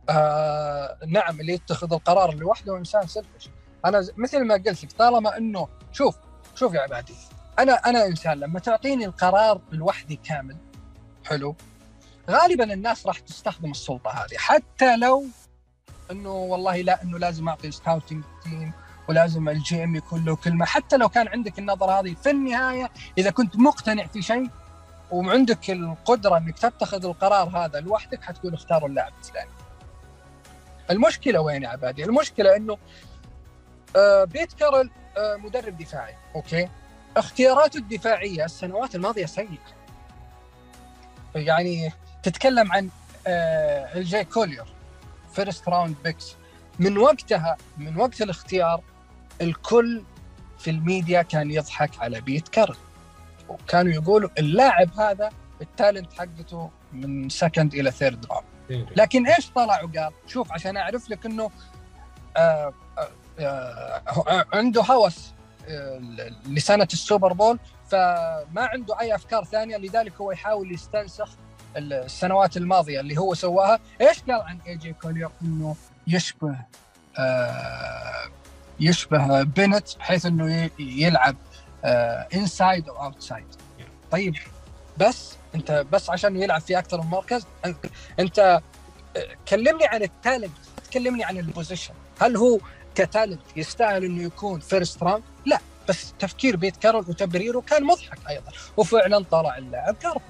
[0.08, 3.50] آه نعم اللي يتخذ القرار لوحده إنسان selfish
[3.84, 6.16] أنا مثل ما قلت لك طالما إنه شوف
[6.54, 7.14] شوف يا عبادي
[7.58, 10.56] أنا أنا إنسان لما تعطيني القرار لوحدي كامل
[11.24, 11.56] حلو
[12.30, 15.24] غالبا الناس راح تستخدم السلطة هذه حتى لو
[16.10, 18.72] إنه والله لا إنه لازم أعطي scouting team
[19.08, 23.30] ولازم ال GM يكون له كلمه حتى لو كان عندك النظرة هذه في النهاية إذا
[23.30, 24.50] كنت مقتنع في شيء
[25.10, 29.50] وعندك القدرة إنك تتخذ القرار هذا لوحدك حتقول اختاروا اللاعب الفلاني.
[30.90, 32.78] المشكلة وين يا عبادي؟ المشكلة إنه
[33.96, 36.68] آه، بيت كارول آه، مدرب دفاعي، okay؟
[37.16, 39.82] اختياراته الدفاعية السنوات الماضية سيئة.
[41.34, 42.88] يعني تتكلم عن
[43.26, 44.64] آه، ال جي كولير
[45.32, 46.36] first round picks
[46.78, 48.82] من وقتها من وقت الاختيار
[49.40, 50.02] الكل
[50.58, 52.76] في الميديا كان يضحك على بيت كارول
[53.48, 59.82] وكانوا يقولوا اللاعب هذا ال talent حقته من second إلى third round لكن إيش طلع
[59.82, 61.50] وقال؟ شوف عشان أعرف لك إنه
[62.36, 65.32] آه آه آه عنده هوس
[65.68, 66.00] آه
[66.46, 67.58] لسنة السوبر بول
[67.90, 69.76] فما عنده أي أفكار ثانية.
[69.76, 71.28] لذلك هو يحاول يستنسخ
[71.76, 76.56] السنوات الماضية اللي هو سواها، إيش قال عن ال جي كولير؟ إنه يشبه
[77.18, 78.28] آه
[78.80, 81.36] يشبه بينيت بحيث إنه يلعب
[82.34, 83.46] inside أو outside.
[84.10, 84.34] طيب
[84.98, 87.46] بس أنت بس عشان يلعب في أكثر من مركز
[88.18, 88.60] أنت
[89.48, 90.50] كلمني عن ال talent
[90.90, 92.58] تكلمني عن ال position هل هو
[92.94, 95.58] ك talent يستاهل إنه يكون first round؟ لا
[95.88, 100.22] بس تفكير بيت كارول وتبريره كان مضحك أيضا وفعلا طلع اللاعب garbage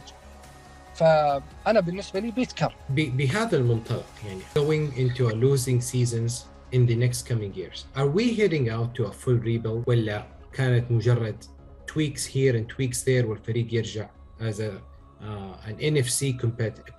[0.94, 6.32] فأنا بالنسبة لي بيت كارول بهذا المنطلق يعني going into a losing seasons
[6.72, 7.86] in the next coming years.
[7.96, 9.84] Are we heading out to a full rebuild?
[9.86, 11.44] ولا كانت مجرد
[11.86, 14.08] tweaks here and tweaks there والفريق يرجع
[14.40, 14.70] as a
[15.20, 16.38] uh, an NFC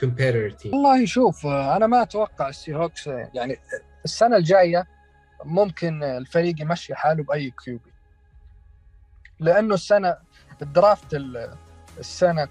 [0.02, 3.58] competitor team والله شوف أنا ما أتوقع السي هوكس يعني
[4.06, 4.88] السنة الجاية
[5.46, 7.92] ممكن الفريق يمشي حاله بأي QB.
[9.40, 10.18] لأنه السنة
[10.62, 11.22] ال draft
[12.00, 12.48] السنة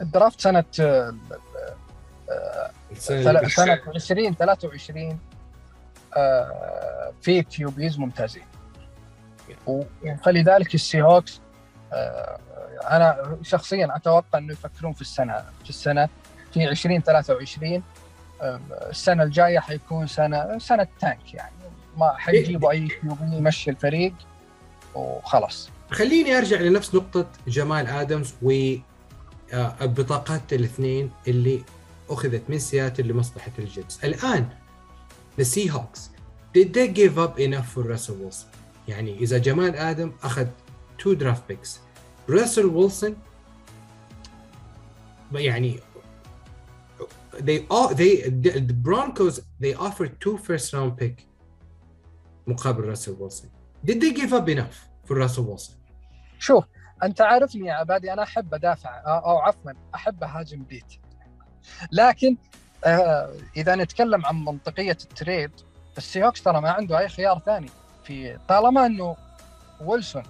[0.00, 0.64] ال draft سنة
[3.48, 5.18] سنة 20 23
[7.22, 8.44] في QBs ممتازين.
[10.24, 11.40] فلذلك ال Seahawks
[12.90, 16.08] أنا شخصيا أتوقع إنه يفكرون في السنة في السنة
[16.52, 17.82] في 2023
[18.90, 21.52] السنة الجاية حيكون سنة سنة tank يعني.
[21.96, 24.14] ما حيجيبوا أي QB يمشي الفريق
[24.94, 25.70] وخلاص.
[25.90, 28.34] خليني أرجع لنفس نقطة جمال آدمز
[29.52, 31.64] وبطاقات الاثنين اللي
[32.10, 34.48] اخذت من سياتل لمصلحه ال Jets الان
[35.40, 36.00] the Seahawks
[36.56, 38.46] did they give up enough for Russell Wilson
[38.88, 40.46] يعني اذا جمال آدم اخذ
[41.02, 41.68] two draft picks
[42.28, 43.16] راسل ويلسون
[45.32, 45.80] يعني
[47.32, 51.22] they all they the, Broncos they offered two first round pick
[52.46, 53.50] مقابل راسل ويلسون
[53.86, 55.76] did they give up enough for راسل ويلسون
[56.38, 56.64] شوف
[57.02, 61.03] انت عارفني يا عبادي أنا احب ادافع أو عفوا احب اهاجم بيت
[61.92, 62.36] لكن
[62.84, 65.50] آه إذا نتكلم عن منطقية ال trade
[65.98, 67.70] ال Seahawks ترى ما عنده أي خيار ثاني.
[68.04, 69.16] في طالما إنه
[69.80, 70.22] ويلسون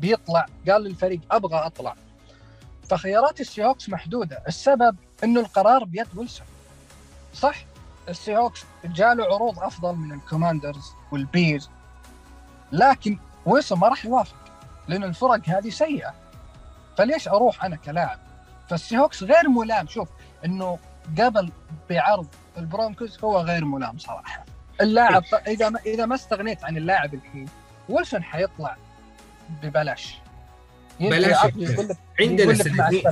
[0.00, 1.94] بيطلع قال للفريق أبغى أطلع
[2.88, 4.42] فخيارات ال Seahawks محدودة.
[4.48, 6.46] السبب إنه القرار بيد ويلسون
[7.34, 7.64] صح؟
[8.08, 11.70] ال Seahawks جاله عروض أفضل من ال Commanders وال Bears
[12.72, 14.36] لكن ويلسون ما راح يوافق
[14.88, 16.14] لأن الفرق هذه سيئة.
[16.98, 18.18] فليش أروح أنا كلاعب؟
[18.68, 19.86] فال Seahawks غير ملام.
[19.86, 20.08] شوف
[20.44, 20.78] إنه
[21.18, 21.50] قبل
[21.90, 22.26] بعرض
[22.58, 24.44] ال Broncos هو غير ملام صراحة.
[24.80, 27.46] اللاعب إذا ما إذا ما استغنيت عن اللاعب الحين
[27.88, 28.76] ويلسون حيطلع
[29.62, 30.14] ببلاش؟
[31.00, 31.36] بلاش.
[32.20, 33.02] عندنا سنتين.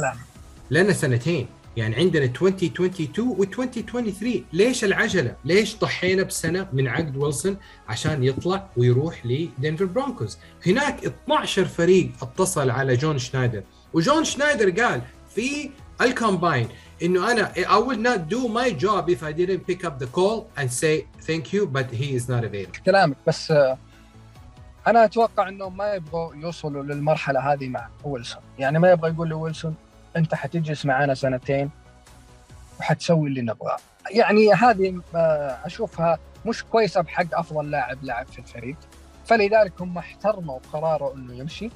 [0.70, 1.48] لنا سنتين.
[1.76, 7.56] يعني عندنا 2022 و 2023 ليش العجلة؟ ليش ضحينا بسنة من عقد ويلسون
[7.88, 13.62] عشان يطلع ويروح ل Denver Broncos؟ هناك 12 فريق اتصل على جون شنايدر.
[13.92, 15.02] وجون شنايدر قال
[15.34, 16.68] في ال combine
[17.02, 20.46] إنه أنا I will not do my job if I didn't pick up the call
[20.56, 22.82] and say thank you but he is not available.
[22.87, 23.50] كلامك بس
[24.87, 28.42] أنا أتوقع انهم ما يبغوا يوصلوا للمرحلة هذه مع ويلسون.
[28.59, 29.74] يعني ما يبغى يقول لويلسون
[30.16, 31.70] أنت حتجلس معنا سنتين
[32.80, 33.76] وحتسوي اللي نبغاه.
[34.11, 35.00] يعني هذه
[35.64, 38.76] أشوفها مش كويسة بحق أفضل لاعب لعب في الفريق.
[39.24, 41.70] فلذلك هم احترموا قراره إنه يمشي.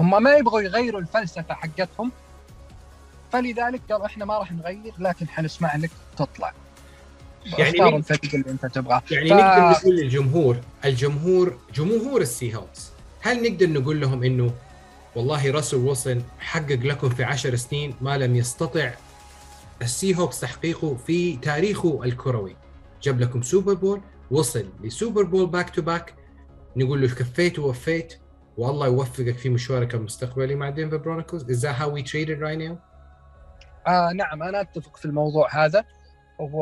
[0.00, 2.12] هم ما يبغوا يغيروا الفلسفة حقتهم.
[3.32, 6.52] فلذلك قالوا إحنا ما راح نغير لكن حنسمع لك تطلع.
[7.58, 9.02] يعني اختار الفريق اللي أنت تبغاه.
[9.10, 9.32] يعني ف...
[9.32, 14.52] نقدر نقول للجمهور الجمهور جمهور ال Seahawks هل نقدر نقول لهم إنه
[15.16, 18.92] والله راسل ويلسون حقق لكم في عشر سنين ما لم يستطع
[19.82, 22.56] ال Seahawks تحقيقه في تاريخه الكروي؟
[23.02, 26.14] جاب لكم Super Bowl وصل ل Super Bowl back to back
[26.76, 28.14] نقول له كفيت ووفيت
[28.56, 32.91] والله يوفقك في مشوارك المستقبلي مع Denver Broncos is that how we traded right now
[33.86, 35.84] آه نعم أنا أتفق في الموضوع هذا.
[36.38, 36.58] و...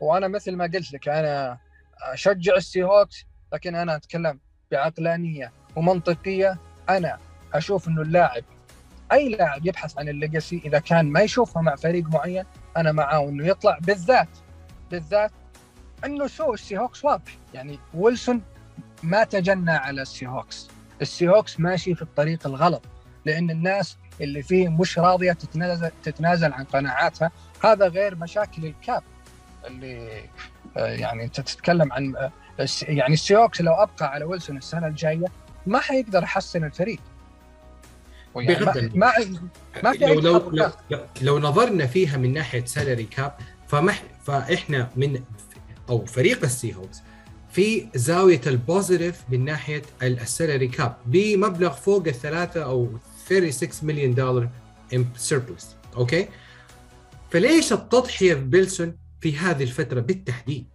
[0.00, 1.58] وأنا مثل ما قلت لك أنا
[2.02, 6.58] أشجع ال Seahawks لكن أنا أتكلم بعقلانية ومنطقية.
[6.88, 7.18] أنا
[7.54, 8.44] أشوف إنه اللاعب
[9.12, 12.44] أي لاعب يبحث عن ال legacy إذا كان ما يشوفها مع فريق معين
[12.76, 13.78] أنا معاه إنه يطلع.
[13.78, 14.28] بالذات
[14.90, 15.30] بالذات
[16.04, 17.36] إنه سوء ال Seahawks واضح.
[17.54, 18.42] يعني ويلسون
[19.02, 20.68] ما تجنى على ال Seahawks
[21.02, 22.82] ال Seahawks ماشي في الطريق الغلط
[23.24, 27.30] لأن الناس اللي فيه مش راضية تتنازل تتنازل عن قناعاتها.
[27.64, 29.02] هذا غير مشاكل ال cap
[29.66, 30.22] اللي
[30.76, 32.32] آه، يعني أنت تتكلم عن آه،
[32.82, 35.26] يعني ال Seahawks لو أبقى على ويلسون السنة الجاية
[35.66, 36.98] ما حيقدر يحسن الفريق.
[38.36, 39.12] يعني ما ما,
[39.82, 40.50] ما في لو, لو,
[40.90, 43.32] لو, لو نظرنا فيها من ناحية salary cap
[43.68, 45.22] فما فإحنا من
[45.88, 47.02] أو فريق ال Seahawks
[47.52, 52.88] في زاوية ال positive من ناحية ال salary cap بمبلغ فوق الثلاثة أو
[53.26, 54.48] 36 مليون دولار
[55.16, 56.28] surplus okay
[57.30, 60.66] فليش التضحية بويلسون في هذه الفترة بالتحديد؟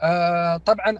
[0.00, 0.98] آه طبعا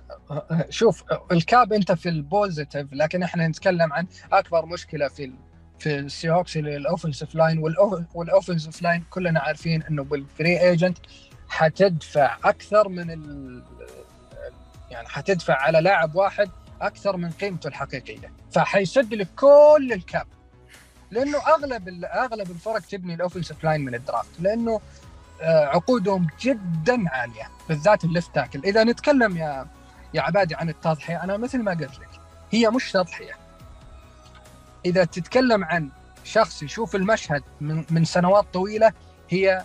[0.71, 5.33] شوف ال cap أنت في ال positive لكن إحنا نتكلم عن أكبر مشكلة في
[5.79, 7.59] في ال Seahawks ال offensive line
[8.15, 10.99] وال offensive line كلنا عارفين إنه بال free agent
[11.49, 13.09] حتدفع أكثر من
[14.91, 16.51] يعني حتدفع على لاعب واحد
[16.87, 18.33] أكثر من قيمته الحقيقية.
[18.53, 20.27] فحيسد لك كل ال cap.
[21.11, 24.41] لأنه أغلب أغلب الفرق تبني ال offensive line من ال draft.
[24.41, 24.81] لأنه
[25.41, 27.51] آه، عقودهم جدا عالية.
[27.69, 28.61] بالذات ال left tackle.
[28.65, 29.67] إذا نتكلم يا
[30.15, 32.09] يا عبادي عن التضحية أنا مثل ما قلت لك
[32.51, 33.33] هي مش تضحية.
[34.87, 35.89] إذا تتكلم عن
[36.25, 38.93] شخص يشوف المشهد من من سنوات طويلة
[39.31, 39.65] هي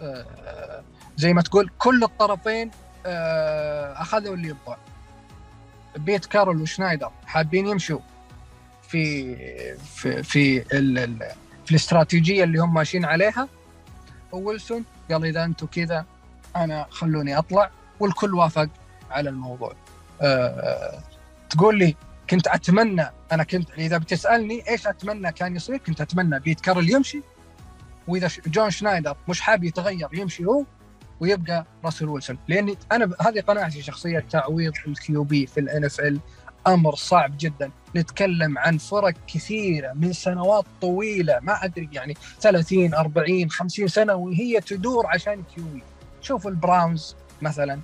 [0.00, 0.82] آه،
[1.16, 2.70] زي ما تقول كل الطرفين
[3.06, 4.76] آه، أخذوا اللي يبغى
[5.96, 7.98] بيت كارول وشنايدر حابين يمشوا
[8.82, 9.36] في
[9.76, 11.18] في في, ال ال
[11.64, 13.48] في الاستراتيجية اللي هم ماشيين عليها.
[14.32, 16.04] وويلسون قال إذا أنتم كذا
[16.56, 18.68] أنا خلوني أطلع والكل وافق
[19.10, 19.74] على الموضوع.
[20.22, 21.00] أه
[21.50, 21.96] تقول لي
[22.30, 27.20] كنت أتمنى أنا كنت إذا بتسألني إيش أتمنى كان يصير كنت أتمنى بيت كارل يمشي.
[28.08, 30.64] وإذا جون شنايدر مش حاب يتغير يمشي هو
[31.20, 32.38] ويبقى راسل ويلسون.
[32.48, 36.20] لأني أنا هذه قناعتي الشخصيه تعويض ال QB في ال NFL
[36.66, 37.70] أمر صعب جدا.
[37.96, 44.60] نتكلم عن فرق كثيرة من سنوات طويلة ما أدري يعني 30 40 50 سنة وهي
[44.60, 45.82] تدور عشان QB
[46.22, 47.80] شوف ال Browns مثلا.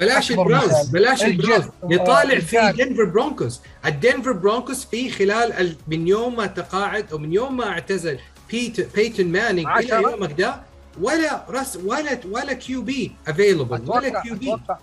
[0.00, 1.68] بلاش ال Browns بلاش ال Browns.
[1.84, 7.32] نطالع في Denver Broncos ال Denver Broncos في خلال من يوم ما تقاعد أو من
[7.32, 8.18] يوم ما اعتزل
[8.50, 10.62] بيت بيتن مانينج إلى يومك ده
[11.00, 14.78] ولا رس ولا ولا QB available ولا QB أتوقع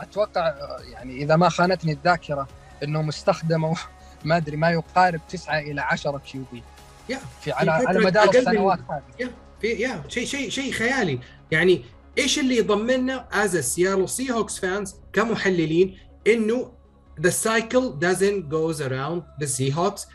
[0.00, 0.54] أتوقع
[0.92, 2.48] يعني إذا ما خانتني الذاكرة
[2.82, 3.74] انهم استخدموا
[4.24, 6.62] ما أدري ما يقارب 9 إلى 10 QB
[7.40, 9.02] في على على مدار السنوات هذه.
[9.20, 11.18] يا في يا شيء شيء شيء خيالي.
[11.50, 11.84] يعني
[12.18, 16.72] إيش اللي يضمننا as Seattle Seahawks fans كمحللين؟ إنه
[17.20, 20.06] the cycle doesn't goes around the Seahawks.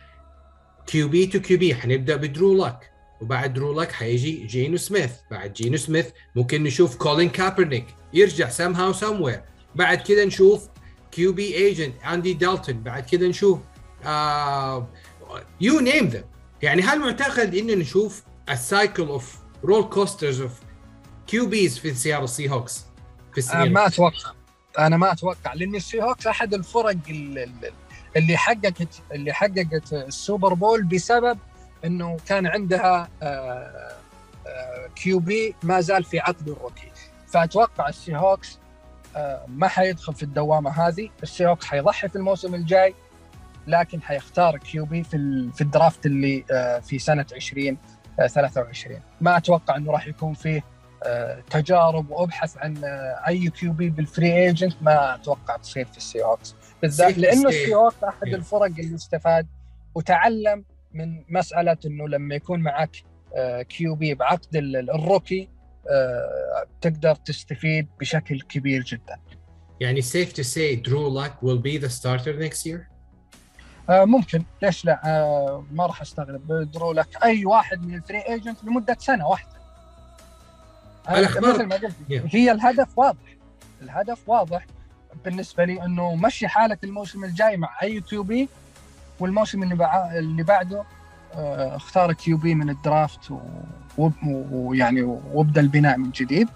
[0.92, 5.12] QB to QB حنبدأ بدرو لاك وبعد درو لاك حيجي جينو سميث.
[5.32, 9.42] بعد جينو سميث ممكن نشوف كولين كابرنيك يرجع somehow somewhere
[9.76, 10.70] بعد كذا نشوف
[11.12, 13.60] QB agent اندي دالتون بعد كذا نشوف
[15.62, 16.24] you name them
[16.62, 20.52] يعني هل معتقد انه نشوف ال cycle of roller coasters
[21.28, 22.86] of QBs في Seattle Seahawks
[23.32, 24.32] في السنين أنا ما أتوقع
[24.80, 26.98] أنا ما أتوقع لأن ال Seahawks أحد الفرق
[28.18, 31.38] اللي حققت اللي حققت ال Super Bowl بسبب
[31.86, 33.10] إنه كان عندها
[34.96, 36.92] QB ما زال في عقد ال rookie.
[37.28, 38.60] فأتوقع ال Seahawks
[39.48, 41.10] ما حيدخل في الدوامة هذه.
[41.24, 42.96] ال Seahawks حيضحي في الموسم الجاي
[43.68, 46.44] لكن حيختار QB في في ال draft اللي
[46.84, 47.78] في سنة 20
[48.28, 50.64] 23 ما أتوقع إنه راح يكون فيه
[51.50, 52.82] تجارب وأبحث عن
[53.28, 56.56] أي QB بال free agent ما أتوقع تصير في ال Seahawks.
[56.82, 59.48] بالذات لأنه ال Seahawks أحد الفرق اللي استفاد
[59.96, 60.64] وتعلم
[60.94, 63.04] من مسألة إنه لما يكون معك
[63.70, 65.50] QB بعقد ال rookie
[66.82, 69.20] تقدر تستفيد بشكل كبير جدا.
[69.80, 72.80] يعني safe to say Drew Lock will be the starter next year
[73.90, 74.44] ممكن.
[74.62, 75.00] ليش لا؟
[75.72, 76.72] ما راح أستغرب.
[76.72, 79.58] درو لاك أي واحد من ال free agent لمدة سنة واحدة.
[81.10, 83.38] مثل ما قلت هي الهدف واضح.
[83.82, 84.66] الهدف واضح
[85.26, 88.50] بالنسبة لي إنه مشي حالك الموسم الجاي مع أي QB
[89.20, 90.10] والموسم اللي.
[90.20, 90.84] اللي بعده
[91.34, 93.34] آه، اختار QB من ال draft
[94.52, 96.48] ويعني وابدأ البناء من جديد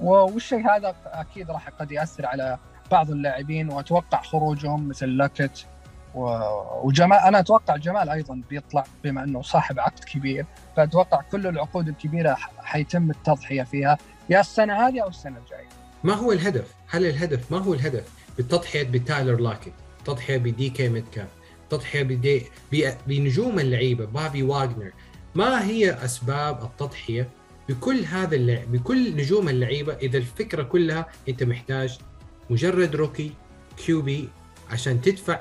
[0.00, 2.58] والشيء هذا أكيد راح قد يأثر على
[2.90, 5.66] بعض اللاعبين وأتوقع خروجهم مثل لاكت
[6.14, 10.46] وجمال أنا أتوقع جمال أيضا بيطلع بما أنه صاحب عقد كبير
[10.76, 13.98] فأتوقع كل العقود الكبيرة حيتم التضحية فيها
[14.30, 15.68] يا السنة هذه أو السنة الجاية.
[16.04, 19.72] ما هو الهدف؟ هل الهدف ما هو الهدف بالتضحيه بتايلر لاكيت،
[20.04, 21.28] تضحية ب DK Metcalf،
[21.72, 22.42] تضحيه بدي
[23.06, 24.92] بنجوم اللعيبة بابي واغنر،
[25.34, 27.28] ما هي أسباب التضحية؟
[27.68, 31.98] بكل هذا اللعب بكل نجوم اللعيبة إذا الفكرة كلها أنت محتاج
[32.50, 33.32] مجرد rookie
[33.76, 34.28] QB
[34.70, 35.40] عشان تدفع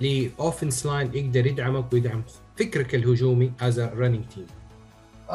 [0.00, 2.22] ل offense line يقدر يدعمك ويدعم
[2.56, 4.46] فكرك الهجومي as running team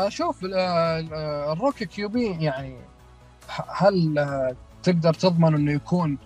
[0.10, 2.78] شوف ال rookie QB يعني
[3.76, 6.18] هل آه، تقدر تضمن إنه يكون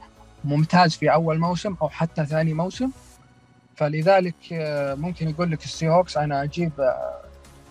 [0.44, 2.92] ممتاز في أول موسم أو حتى ثاني موسم؟
[3.76, 7.22] فلذلك آه، ممكن يقول لك ال Seahawks أنا أجيب آه،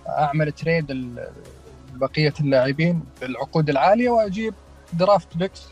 [0.09, 1.17] أعمل trade
[1.95, 4.55] بقية اللاعبين بالعقود العالية وأجيب
[4.93, 5.63] draft picks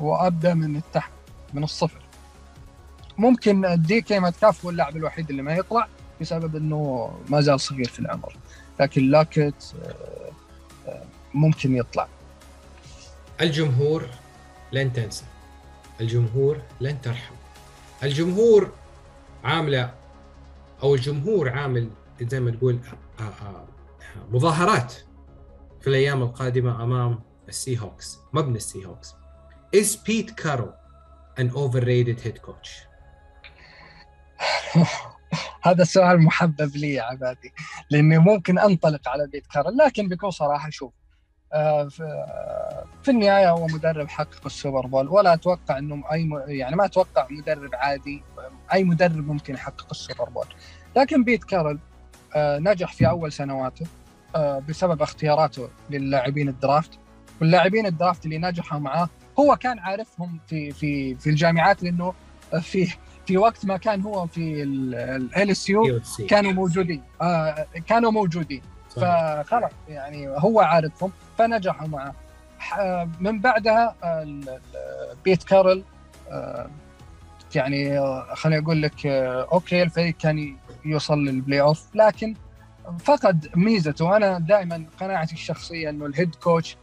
[0.00, 1.12] وأبدأ من التحت
[1.54, 2.00] من الصفر.
[3.18, 5.86] ممكن DK Metcalf هو اللاعب الوحيد اللي ما يطلع
[6.20, 8.36] بسبب إنه ما زال صغير في العمر.
[8.80, 9.74] لكن لاكت
[10.88, 11.02] آه،
[11.34, 12.08] ممكن يطلع.
[13.40, 14.08] الجمهور
[14.72, 15.24] لن تنسى.
[16.00, 17.34] الجمهور لن ترحم.
[18.02, 18.72] الجمهور
[19.44, 19.94] عاملة
[20.82, 21.90] أو الجمهور عامل
[22.22, 22.78] زي ما تقول
[23.20, 23.66] آه،
[24.30, 24.94] مظاهرات
[25.80, 29.14] في الأيام القادمة أمام ال Seahawks مبنى ال Seahawks
[29.76, 30.74] Is Pete Carroll
[31.36, 32.70] an overrated head coach?
[35.62, 37.52] هذا السؤال محبب لي يا عبادي
[37.90, 41.03] لأني ممكن أنطلق على بيت كارل لكن بكل صراحة شوف آه،
[43.02, 45.08] في النهاية هو مدرب حقق ال Super Bowl.
[45.08, 48.22] ولا أتوقع إنه أي يعني ما أتوقع مدرب عادي
[48.72, 50.46] أي مدرب ممكن يحقق ال Super Bowl.
[50.96, 51.78] لكن بيت كارل
[52.36, 53.86] آه، نجح في أول سنواته
[54.36, 56.90] آه، بسبب اختياراته للاعبين ال draft.
[57.40, 59.08] واللاعبين ال draft اللي نجحوا معاه
[59.40, 62.14] هو كان عارفهم في في في الجامعات لأنه
[62.60, 62.88] في
[63.26, 67.02] في وقت ما كان هو في LSU كانوا موجودين.
[67.22, 68.62] آه كانوا موجودين.
[68.96, 72.14] فخلاص يعني هو عارفهم فنجحوا معه.
[73.20, 73.94] من بعدها
[75.24, 75.84] بيت كارل
[76.30, 76.70] آه
[77.54, 78.00] يعني
[78.34, 82.34] خليني أقول لك آه okay الفريق كان يوصل لل playoff لكن
[82.98, 84.16] فقد ميزته.
[84.16, 86.76] أنا دائما قناعتي الشخصية إنه ال head coach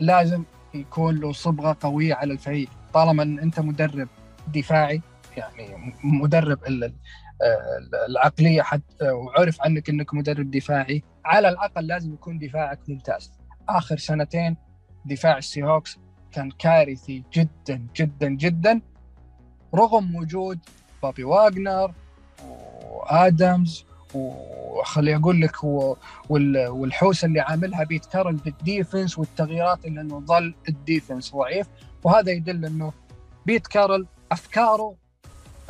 [0.00, 0.42] لازم
[0.74, 2.68] يكون له صبغة قوية على الفريق.
[2.94, 4.08] طالما إن أنت مدرب
[4.54, 5.02] دفاعي
[5.36, 6.64] يعني مدرب
[8.08, 11.02] العقلية حتى وعرف عنك إنك مدرب دفاعي.
[11.24, 13.32] على الأقل لازم يكون دفاعك ممتاز.
[13.68, 14.56] آخر سنتين
[15.04, 15.98] دفاع ال Seahawks
[16.32, 18.80] كان كارثي جدا جدا جدا.
[19.74, 20.58] رغم وجود
[21.02, 21.94] بابي واغنر
[22.90, 23.84] وآدمز
[24.14, 25.64] وخلي أقول لك
[26.30, 31.66] والحوسة اللي عاملها بيت كارل بال defense والتغييرات اللي إنه ظل ال defense ضعيف.
[32.04, 32.92] وهذا يدل إنه
[33.46, 34.96] بيت كارل أفكاره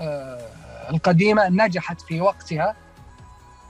[0.01, 0.49] آه
[0.91, 2.77] القديمة نجحت في وقتها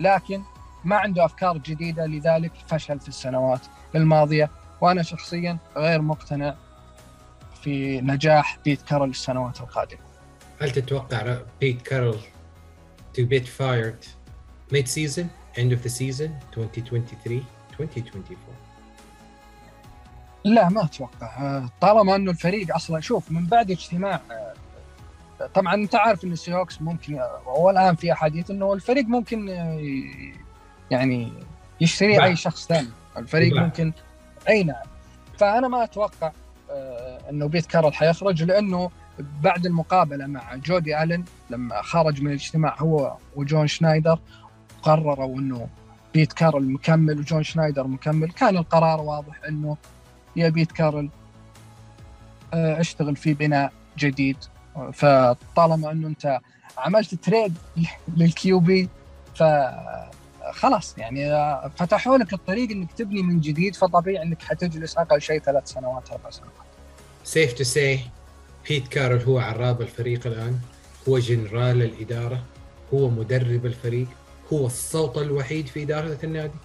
[0.00, 0.42] لكن
[0.84, 3.60] ما عنده أفكار جديدة لذلك فشل في السنوات
[3.94, 4.50] الماضية.
[4.80, 6.54] وأنا شخصيا غير مقتنع
[7.62, 10.00] في نجاح بيت كارل السنوات القادمة.
[10.60, 12.18] هل تتوقع بيت كارل
[13.18, 14.06] to get fired
[14.74, 15.24] mid season
[15.56, 17.44] end of the season 2023
[17.80, 18.36] 2024
[20.44, 21.62] لا ما أتوقع.
[21.80, 24.20] طالما أنه الفريق أصلا شوف من بعد اجتماع
[25.54, 29.48] طبعا أنت عارف إن السيوكس ممكن والآن في أحاديث إنه الفريق ممكن
[30.90, 31.32] يعني
[31.80, 32.88] يشتري أي شخص ثاني.
[33.16, 33.64] الفريق بقى.
[33.64, 33.92] ممكن
[34.48, 34.82] أي نعم.
[35.38, 36.32] فأنا ما أتوقع
[36.70, 38.90] آه، إنه بيت كارل حيخرج لأنه
[39.40, 44.18] بعد المقابلة مع جودي آلن لما خرج من الاجتماع هو وجون شنايدر
[44.82, 45.68] قرروا إنه
[46.14, 48.30] بيت كارل مكمل وجون شنايدر مكمل.
[48.32, 49.76] كان القرار واضح إنه
[50.36, 51.08] يا بيت كارل
[52.54, 54.36] آه، أشتغل في بناء جديد.
[54.92, 56.40] فطالما انه انت
[56.78, 57.54] عملت trade
[58.16, 58.88] لل QB
[59.34, 65.40] فخلاص يعني آه، فتحوا لك الطريق انك تبني من جديد فطبيعي انك حتجلس أقل شيء
[65.40, 66.52] ثلاث سنوات أربع سنوات.
[67.24, 68.00] safe to say
[68.68, 70.58] بيت كارل هو عراب الفريق الآن
[71.08, 72.42] هو جنرال الإدارة
[72.94, 74.06] هو مدرب الفريق
[74.52, 76.58] هو الصوت الوحيد في إدارة النادي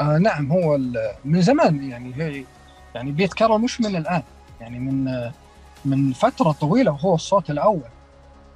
[0.00, 0.78] آه نعم هو
[1.24, 2.44] من زمان يعني هي
[2.94, 4.22] يعني بيت كارول مش من الآن
[4.60, 5.08] يعني من
[5.84, 7.90] من فترة طويلة وهو الصوت الأول.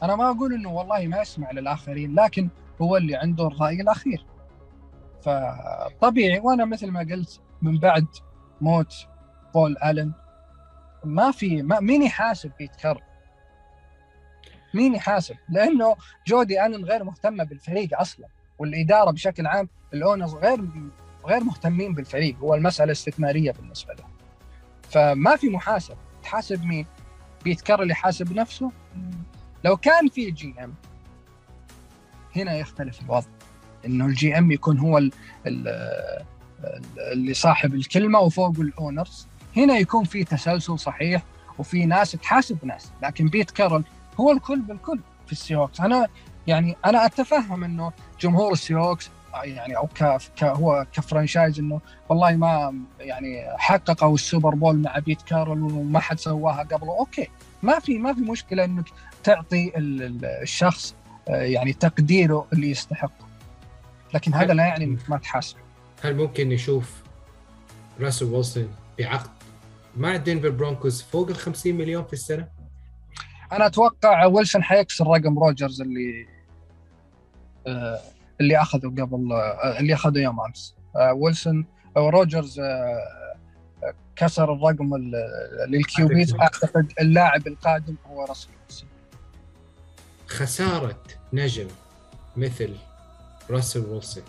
[0.02, 2.48] أنا ما أقول إنه والله ما يسمع للآخرين لكن
[2.82, 4.24] هو اللي عنده الرأي الأخير.
[5.22, 8.06] فطبيعي وأنا مثل ما قلت من بعد
[8.60, 8.94] موت
[9.54, 10.12] بول آلن
[11.04, 13.00] ما في ما مين يحاسب بيت كارل
[14.74, 18.26] مين يحاسب؟ لأنه جودي آلن غير مهتمة بالفريق أصلا
[18.58, 20.64] والإدارة بشكل عام الأونرز غير
[21.26, 24.04] غير مهتمين بالفريق هو المسألة استثمارية بالنسبة له.
[24.82, 25.96] فما في محاسب.
[26.22, 26.86] تحاسب مين؟
[27.44, 28.72] بيت كارل يحاسب نفسه.
[29.64, 30.74] لو كان في GM
[32.36, 33.26] هنا يختلف الوضع.
[33.86, 35.12] إنه ال GM يكون هو ال
[35.46, 35.68] ال
[37.12, 39.26] اللي صاحب الكلمة وفوق ال owners
[39.56, 41.22] هنا يكون في تسلسل صحيح
[41.58, 42.90] وفي ناس تحاسب ناس.
[43.02, 43.84] لكن بيت كارل
[44.20, 45.80] هو الكل بالكل في ال Seahawks.
[45.80, 46.06] أنا
[46.46, 52.36] يعني أنا أتفهم إنه جمهور ال Seahawks يعني أو ك هو ك franchise إنه والله
[52.36, 56.98] ما يعني حققوا ال Super Bowl مع بيت كارل وما حد سواها قبله.
[56.98, 57.28] أوكي
[57.62, 58.84] ما في ما في مشكلة إنك
[59.24, 60.94] تعطي الشخص
[61.28, 63.28] آه، يعني تقديره اللي يستحقه
[64.14, 65.60] لكن هذا لا يعني انك ما تحاسبه
[66.02, 67.02] هل ممكن نشوف
[68.00, 68.68] راسل ويلسون
[68.98, 69.30] بعقد
[69.96, 72.48] مع دينفر برونكوز فوق ال 50 مليون في السنة؟
[73.52, 76.26] أنا أتوقع ويلسون حيكسر رقم روجرز اللي
[77.66, 78.00] آه
[78.40, 80.74] اللي اخذه قبل آه اللي اخذه يوم أمس.
[80.96, 81.66] آه ويلسون
[81.96, 82.98] أو روجرز آه
[84.16, 84.96] كسر الرقم
[85.68, 86.92] لل QBs أعتقد.
[87.00, 88.88] اللاعب القادم هو راسل ويلسون.
[90.26, 91.66] خسارة نجم
[92.36, 92.76] مثل
[93.50, 94.24] راسل ويلسون.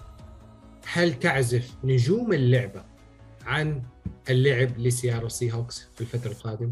[0.94, 2.84] هل تعزف نجوم اللعبة
[3.46, 3.82] عن
[4.30, 6.72] اللعب لسياتل Seahawks في الفترة القادمة؟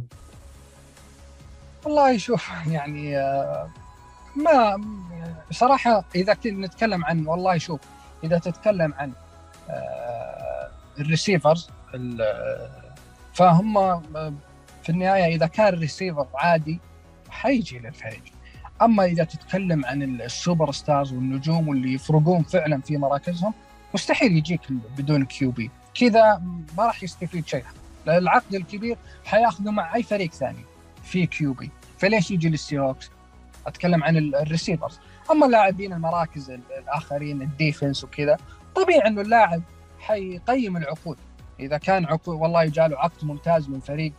[1.85, 3.69] والله شوف يعني آه،
[4.37, 4.81] ما
[5.51, 7.79] صراحة إذا كنا نتكلم عن والله شوف
[8.23, 9.11] إذا تتكلم عن
[9.69, 10.69] آه،
[10.99, 11.69] ال receivers
[13.33, 14.33] فهم آه،
[14.83, 16.79] في النهاية إذا كان الريسيفر عادي
[17.29, 18.21] حيجي للفريق.
[18.81, 23.53] أما إذا تتكلم عن ال superstars والنجوم واللي يفرقون فعلا في مراكزهم
[23.93, 24.61] مستحيل يجيك
[24.97, 25.71] بدون QB.
[25.93, 26.41] كذا
[26.77, 27.63] ما راح يستفيد شيء.
[28.07, 30.65] العقد الكبير حياخذه مع أي فريق ثاني
[31.03, 33.09] في QB فليش يجي لل Seahawks؟
[33.67, 34.99] أتكلم عن ال receivers
[35.31, 38.37] اما اللاعبين المراكز الآخرين ال defense وكذا.
[38.75, 39.61] طبيعي إنه اللاعب
[39.99, 41.17] حيقيم العقود.
[41.59, 44.13] إذا كان عقود والله جاله عقد ممتاز من فريق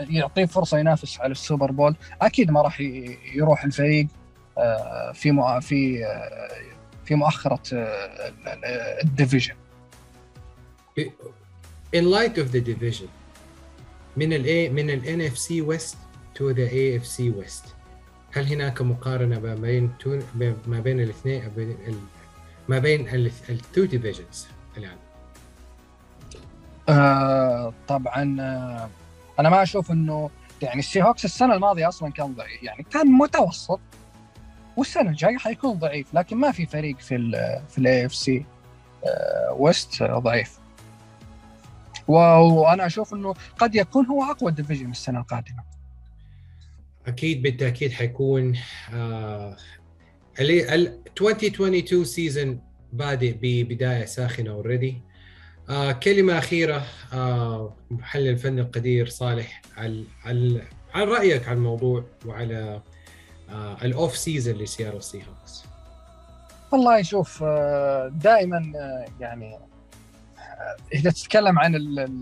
[0.00, 2.80] يعطيه فرصة ينافس على ال Super Bowl أكيد ما راح
[3.34, 4.06] يروح الفريق
[4.58, 6.48] آه، في في آه،
[7.04, 9.54] في مؤخرة آه، ال division
[11.96, 13.08] in light of the division
[14.16, 15.96] من ال A من ال NFC West
[16.34, 17.81] to the AFC West.
[18.32, 19.92] هل هناك مقارنة ما بين
[20.66, 21.42] ما بين الاثنين
[22.68, 23.08] ما بين
[23.48, 24.96] ال two divisions الآن؟
[26.88, 28.88] آه طبعا آه
[29.40, 30.30] أنا ما أشوف إنه
[30.62, 33.80] يعني ال Seahawks السنة الماضية أصلا كان ضعيف يعني كان متوسط
[34.76, 38.44] والسنة الجاية حيكون ضعيف لكن ما في فريق في ال في ال AFC
[39.56, 40.58] West ضعيف
[42.08, 45.62] وأنا أشوف إنه قد يكون هو أقوى division السنة القادمة
[47.06, 48.56] أكيد بالتأكيد حيكون
[48.94, 49.56] آه
[50.40, 52.60] ال 2022 season
[52.92, 55.00] بادئ ببداية ساخنة already
[55.68, 60.62] آه كلمة أخيرة آه محللنا الفني القدير صالح على على
[60.94, 62.82] عن رأيك عن الموضوع وعلى
[63.84, 65.64] ال off season لسياتل Seahawks
[66.72, 67.42] والله شوف
[68.12, 68.72] دائما
[69.20, 69.58] يعني
[70.94, 71.74] إذا تتكلم عن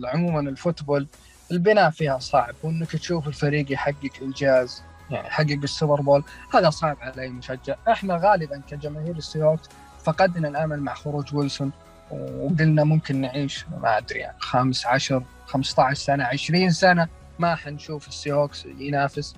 [0.05, 1.09] عموما ال football
[1.51, 6.25] البناء فيها صعب وإنك تشوف الفريق يحقق إنجاز يعني يحقق ال Super Bowl
[6.55, 7.75] هذا صعب على أي مشجع.
[7.89, 9.69] إحنا غالبا كجماهير ال Seahawks
[10.05, 11.73] فقدنا الأمل مع خروج ويلسون
[12.11, 18.67] وقلنا ممكن نعيش ما أدري يعني 15 15 سنة 20 سنة ما حنشوف ال Seahawks
[18.79, 19.35] ينافس.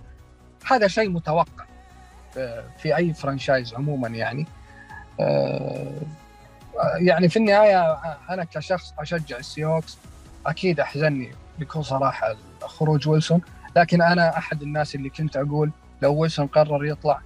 [0.67, 1.65] هذا شيء متوقع
[2.79, 4.47] في أي franchise عموما يعني.
[5.21, 5.93] آه،
[6.99, 7.93] يعني في النهاية
[8.31, 9.99] أنا كشخص أشجع ال Seahawks
[10.47, 13.41] أكيد أحزنني بكل صراحة خروج ويلسون.
[13.77, 15.71] لكن أنا أحد الناس اللي كنت أقول
[16.03, 17.21] لو ويلسون قرر يطلع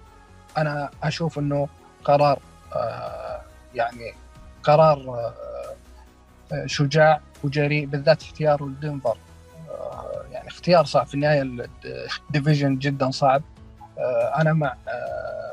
[0.59, 1.69] أنا أشوف إنه
[2.05, 2.39] قرار
[2.77, 3.41] آه،
[3.75, 4.15] يعني
[4.63, 4.99] قرار
[6.53, 9.17] آه، شجاع وجريء بالذات اختياره لدنفر
[9.71, 11.69] آه، يعني اختيار صعب في النهاية
[12.29, 13.43] ال division جدا صعب.
[14.39, 14.75] أنا مع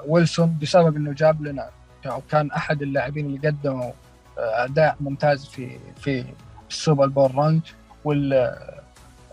[0.08, 1.70] ويلسون بسبب إنه جاب لنا
[2.06, 3.92] أو كان أحد اللاعبين اللي قدموا
[4.38, 6.26] أداء ممتاز في في
[6.70, 7.62] ال Super Bowl run.
[8.06, 8.56] وال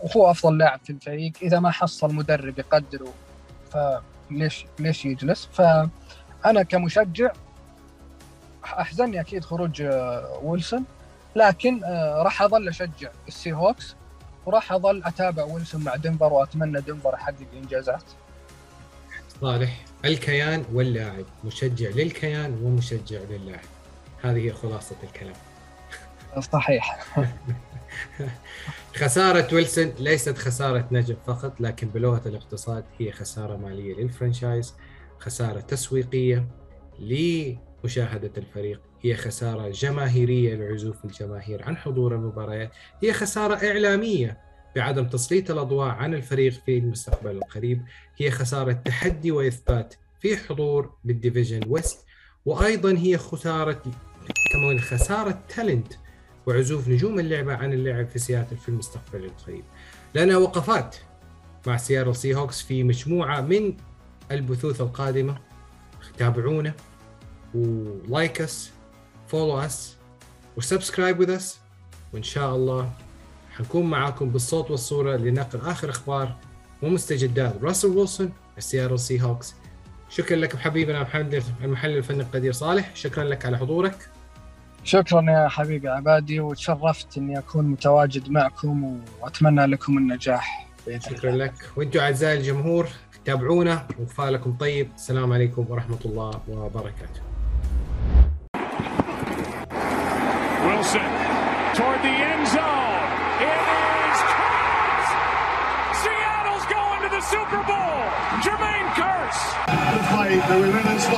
[0.03, 1.33] وهو أفضل لاعب في الفريق.
[1.43, 3.13] إذا ما حصل مدرب يقدره
[3.71, 7.33] فليش ليش يجلس؟ فانا كمشجع
[8.65, 10.85] احزنني أكيد خروج آه، ويلسون
[11.37, 13.97] لكن آه، راح أظل أشجع ال Seahawks
[14.47, 18.03] وراح أظل أتابع ويلسون مع دنفر وأتمنى دنفر يحقق إنجازات.
[19.41, 23.65] صالح الكيان واللاعب مشجع للكيان ومشجع للاعب.
[24.23, 25.35] هذه هي خلاصة الكلام.
[26.53, 27.17] صحيح.
[29.01, 34.75] خسارة ويلسون ليست خسارة نجم فقط لكن بلغة الاقتصاد هي خسارة مالية لل franchise
[35.19, 36.49] خسارة تسويقية
[36.99, 42.71] لمشاهدة الفريق هي خسارة جماهيرية لعزوف الجماهير عن حضور المباريات
[43.03, 44.39] هي خسارة إعلامية
[44.77, 47.83] بعدم تسليط الأضواء عن الفريق في المستقبل القريب
[48.17, 52.07] هي خسارة تحدي وإثبات في حضور بال division west
[52.47, 53.83] وأيضا هي خسارة
[54.53, 55.93] كمان خسارة talent
[56.47, 59.65] وعزوف نجوم اللعبة عن اللعب في سياتل في المستقبل القريب.
[60.15, 60.97] لنا وقفات
[61.67, 63.77] مع سياتل سي هوكس في مجموعة من
[64.31, 65.39] البثوث القادمة.
[66.19, 66.75] تابعونا.
[67.55, 68.71] و like us
[69.29, 69.97] follow us
[70.57, 71.59] و subscribe with us
[72.13, 72.93] وإن شاء الله
[73.51, 76.37] حنكون معاكم بالصوت والصورة لنقل آخر أخبار
[76.83, 79.55] ومستجدات راسل ويلسون السياتل سي هوكس.
[80.09, 82.97] شكرا لك حبيبنا محمد المحلل الفني القدير صالح.
[82.97, 84.10] شكرا لك على حضورك.
[84.85, 90.67] شكرا يا حبيبي عبادي وتشرفت إني أكون متواجد معكم وأتمنى لكم النجاح
[90.99, 91.55] شكرا لك.
[91.77, 92.89] وأنتم أعزائي الجمهور
[93.25, 94.89] تابعونا وكفالكم طيب.
[94.97, 97.21] السلام عليكم ورحمة الله وبركاته.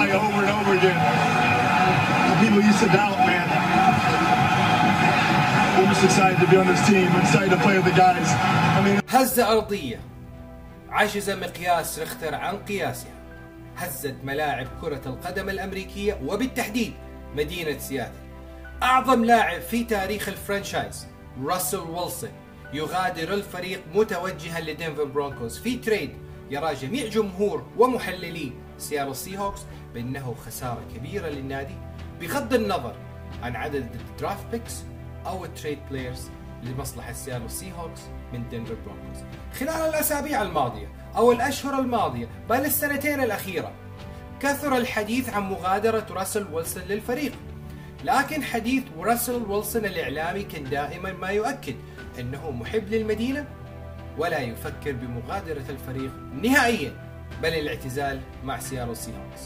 [0.02, 1.00] Over and over again.
[2.40, 3.31] People used to doubt me.
[6.04, 7.08] Excited to be on this team.
[7.24, 8.28] Excited to play with the guys.
[8.76, 10.00] I mean, هزة أرضية
[10.90, 13.12] عجز مقياس ريختر عن قياسها.
[13.76, 16.92] هزت ملاعب كرة القدم الأمريكية وبالتحديد
[17.36, 18.12] مدينة سياتل.
[18.82, 21.06] أعظم لاعب في تاريخ ال franchise
[21.44, 22.30] راسل ويلسون
[22.72, 26.10] يغادر الفريق متوجها لدنفر برونكوز في trade
[26.50, 29.60] يرى جميع جمهور ومحللي سياتل سي هوكس
[29.94, 31.74] بأنه خسارة كبيرة للنادي
[32.20, 32.94] بغض النظر
[33.42, 34.82] عن عدد ال draft picks
[35.26, 36.30] أو ال trade players
[36.62, 38.00] لمصلحة سياتل سي هوكس
[38.32, 39.24] من دنفر برونكوز
[39.58, 43.72] خلال الأسابيع الماضية أو الأشهر الماضية بل السنتين الأخيرة
[44.40, 47.32] كثر الحديث عن مغادرة راسل ويلسون للفريق.
[48.04, 51.76] لكن حديث راسل ويلسون الإعلامي كان دائما ما يؤكد
[52.18, 53.46] أنه محب للمدينة
[54.18, 56.12] ولا يفكر بمغادرة الفريق
[56.42, 56.92] نهائيا
[57.42, 59.42] بل الاعتزال مع سياتل سي هوكس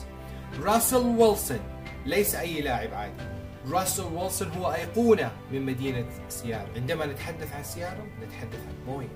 [0.62, 1.60] راسل ويلسون
[2.06, 3.35] ليس أي لاعب عادي.
[3.70, 9.10] راسل ويلسون هو أيقونة من مدينة سياتل عندما نتحدث عن سياتل نتحدث عن بوينغ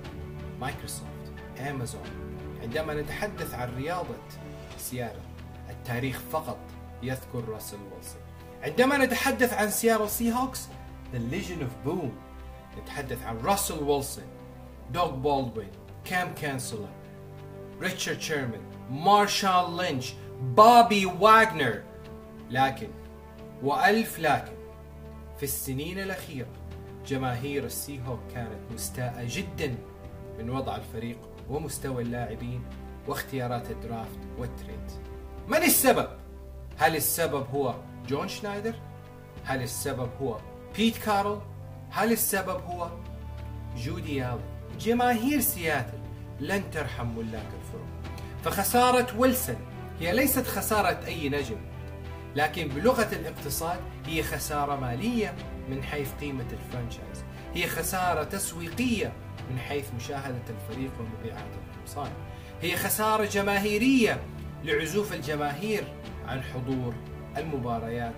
[0.59, 1.05] مايكروسوفت
[1.59, 2.01] أمازون.
[2.61, 4.15] عندما نتحدث عن رياضة
[4.77, 5.19] سياتل
[5.69, 6.57] التاريخ فقط
[7.03, 8.21] يذكر راسل ويلسون.
[8.63, 10.67] عندما نتحدث عن سياتل سي هوكس
[11.13, 12.09] The Legion of Boom.
[12.81, 14.23] نتحدث عن راسل ويلسون
[14.93, 15.71] دوغ بولدوين
[16.05, 16.89] كام تشانسلر
[17.81, 21.83] ريتشارد شيرمان مارشون لينش بابي واغنر.
[22.49, 22.87] لكن
[23.63, 24.53] وألف لكن
[25.37, 26.47] في السنين الأخيرة
[27.07, 29.75] جماهير السي هوك كانت مستاءة جدا
[30.39, 31.17] من وضع الفريق
[31.49, 32.63] ومستوى اللاعبين
[33.07, 34.91] واختيارات ال draft وال trade
[35.47, 36.07] من السبب؟
[36.77, 37.75] هل السبب هو
[38.07, 38.75] جون شنايدر؟
[39.45, 40.37] هل السبب هو
[40.77, 41.41] بيت كارل؟
[41.91, 42.89] هل السبب هو
[43.77, 44.39] جودي آلن؟
[44.79, 45.99] جماهير سياتل
[46.39, 49.55] لن ترحم ملاك الفرق فخسارة ويلسون
[49.99, 51.57] هي ليست خسارة أي نجم
[52.35, 55.33] لكن بلغة الاقتصاد هي خسارة مالية
[55.69, 57.23] من حيث قيمة الفرانشايز
[57.53, 59.13] هي خسارة تسويقية
[59.51, 62.11] من حيث مشاهدة الفريق ومبيعات القمصان
[62.61, 64.19] هي خسارة جماهيرية
[64.63, 65.83] لعزوف الجماهير
[66.27, 66.93] عن حضور
[67.37, 68.15] المباريات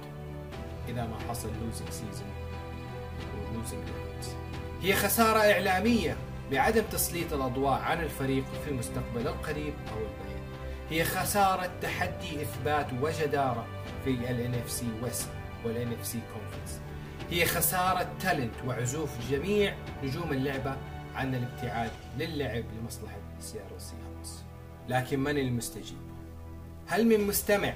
[0.90, 2.34] إذا ما حصل losing season
[3.52, 3.84] و losing
[4.82, 6.18] هي خسارة إعلامية
[6.52, 10.44] بعدم تسليط الأضواء عن الفريق في المستقبل القريب أو البعيد.
[10.90, 13.66] هي خسارة تحدي إثبات وجدارة
[14.06, 15.28] في ال NFC West
[15.66, 16.72] وال NFC Conference
[17.30, 20.78] هي خسارة talent وعزوف جميع نجوم اللعبة
[21.16, 23.96] عن الابتعاد للعب لمصلحة سياتل سي
[24.90, 25.98] لكن من المستجيب؟
[26.88, 27.74] هل من مستمع؟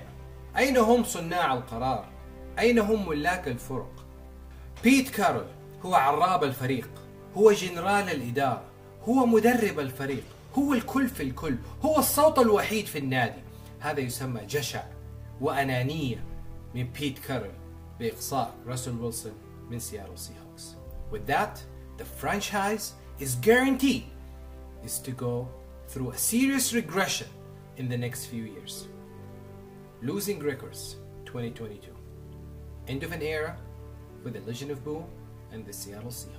[0.58, 2.06] أين هم صناع القرار؟
[2.60, 4.06] أين هم ملاك الفرق؟
[4.84, 5.48] بيت كارول
[5.86, 6.90] هو عراب الفريق
[7.38, 8.64] هو جنرال الإدارة
[9.04, 10.24] هو مدرب الفريق
[10.58, 11.56] هو الكل في الكل
[11.86, 13.42] هو الصوت الوحيد في النادي
[13.80, 14.84] هذا يسمى جشع
[15.41, 16.25] وأنانية
[16.75, 17.55] من بيت كارول
[18.01, 19.33] بإقصاء راسل ويلسون
[19.71, 20.75] من سيارو سي هوكس
[21.11, 21.63] With that,
[21.99, 24.05] the franchise is guaranteed
[24.85, 25.49] is to go
[25.89, 27.29] through a serious regression
[27.77, 28.89] in the next few years.
[30.01, 31.95] Losing records 2022.
[32.89, 33.57] End of an era
[34.23, 35.05] for the Legion of Boom
[35.53, 36.36] and the Seattle Seahawks.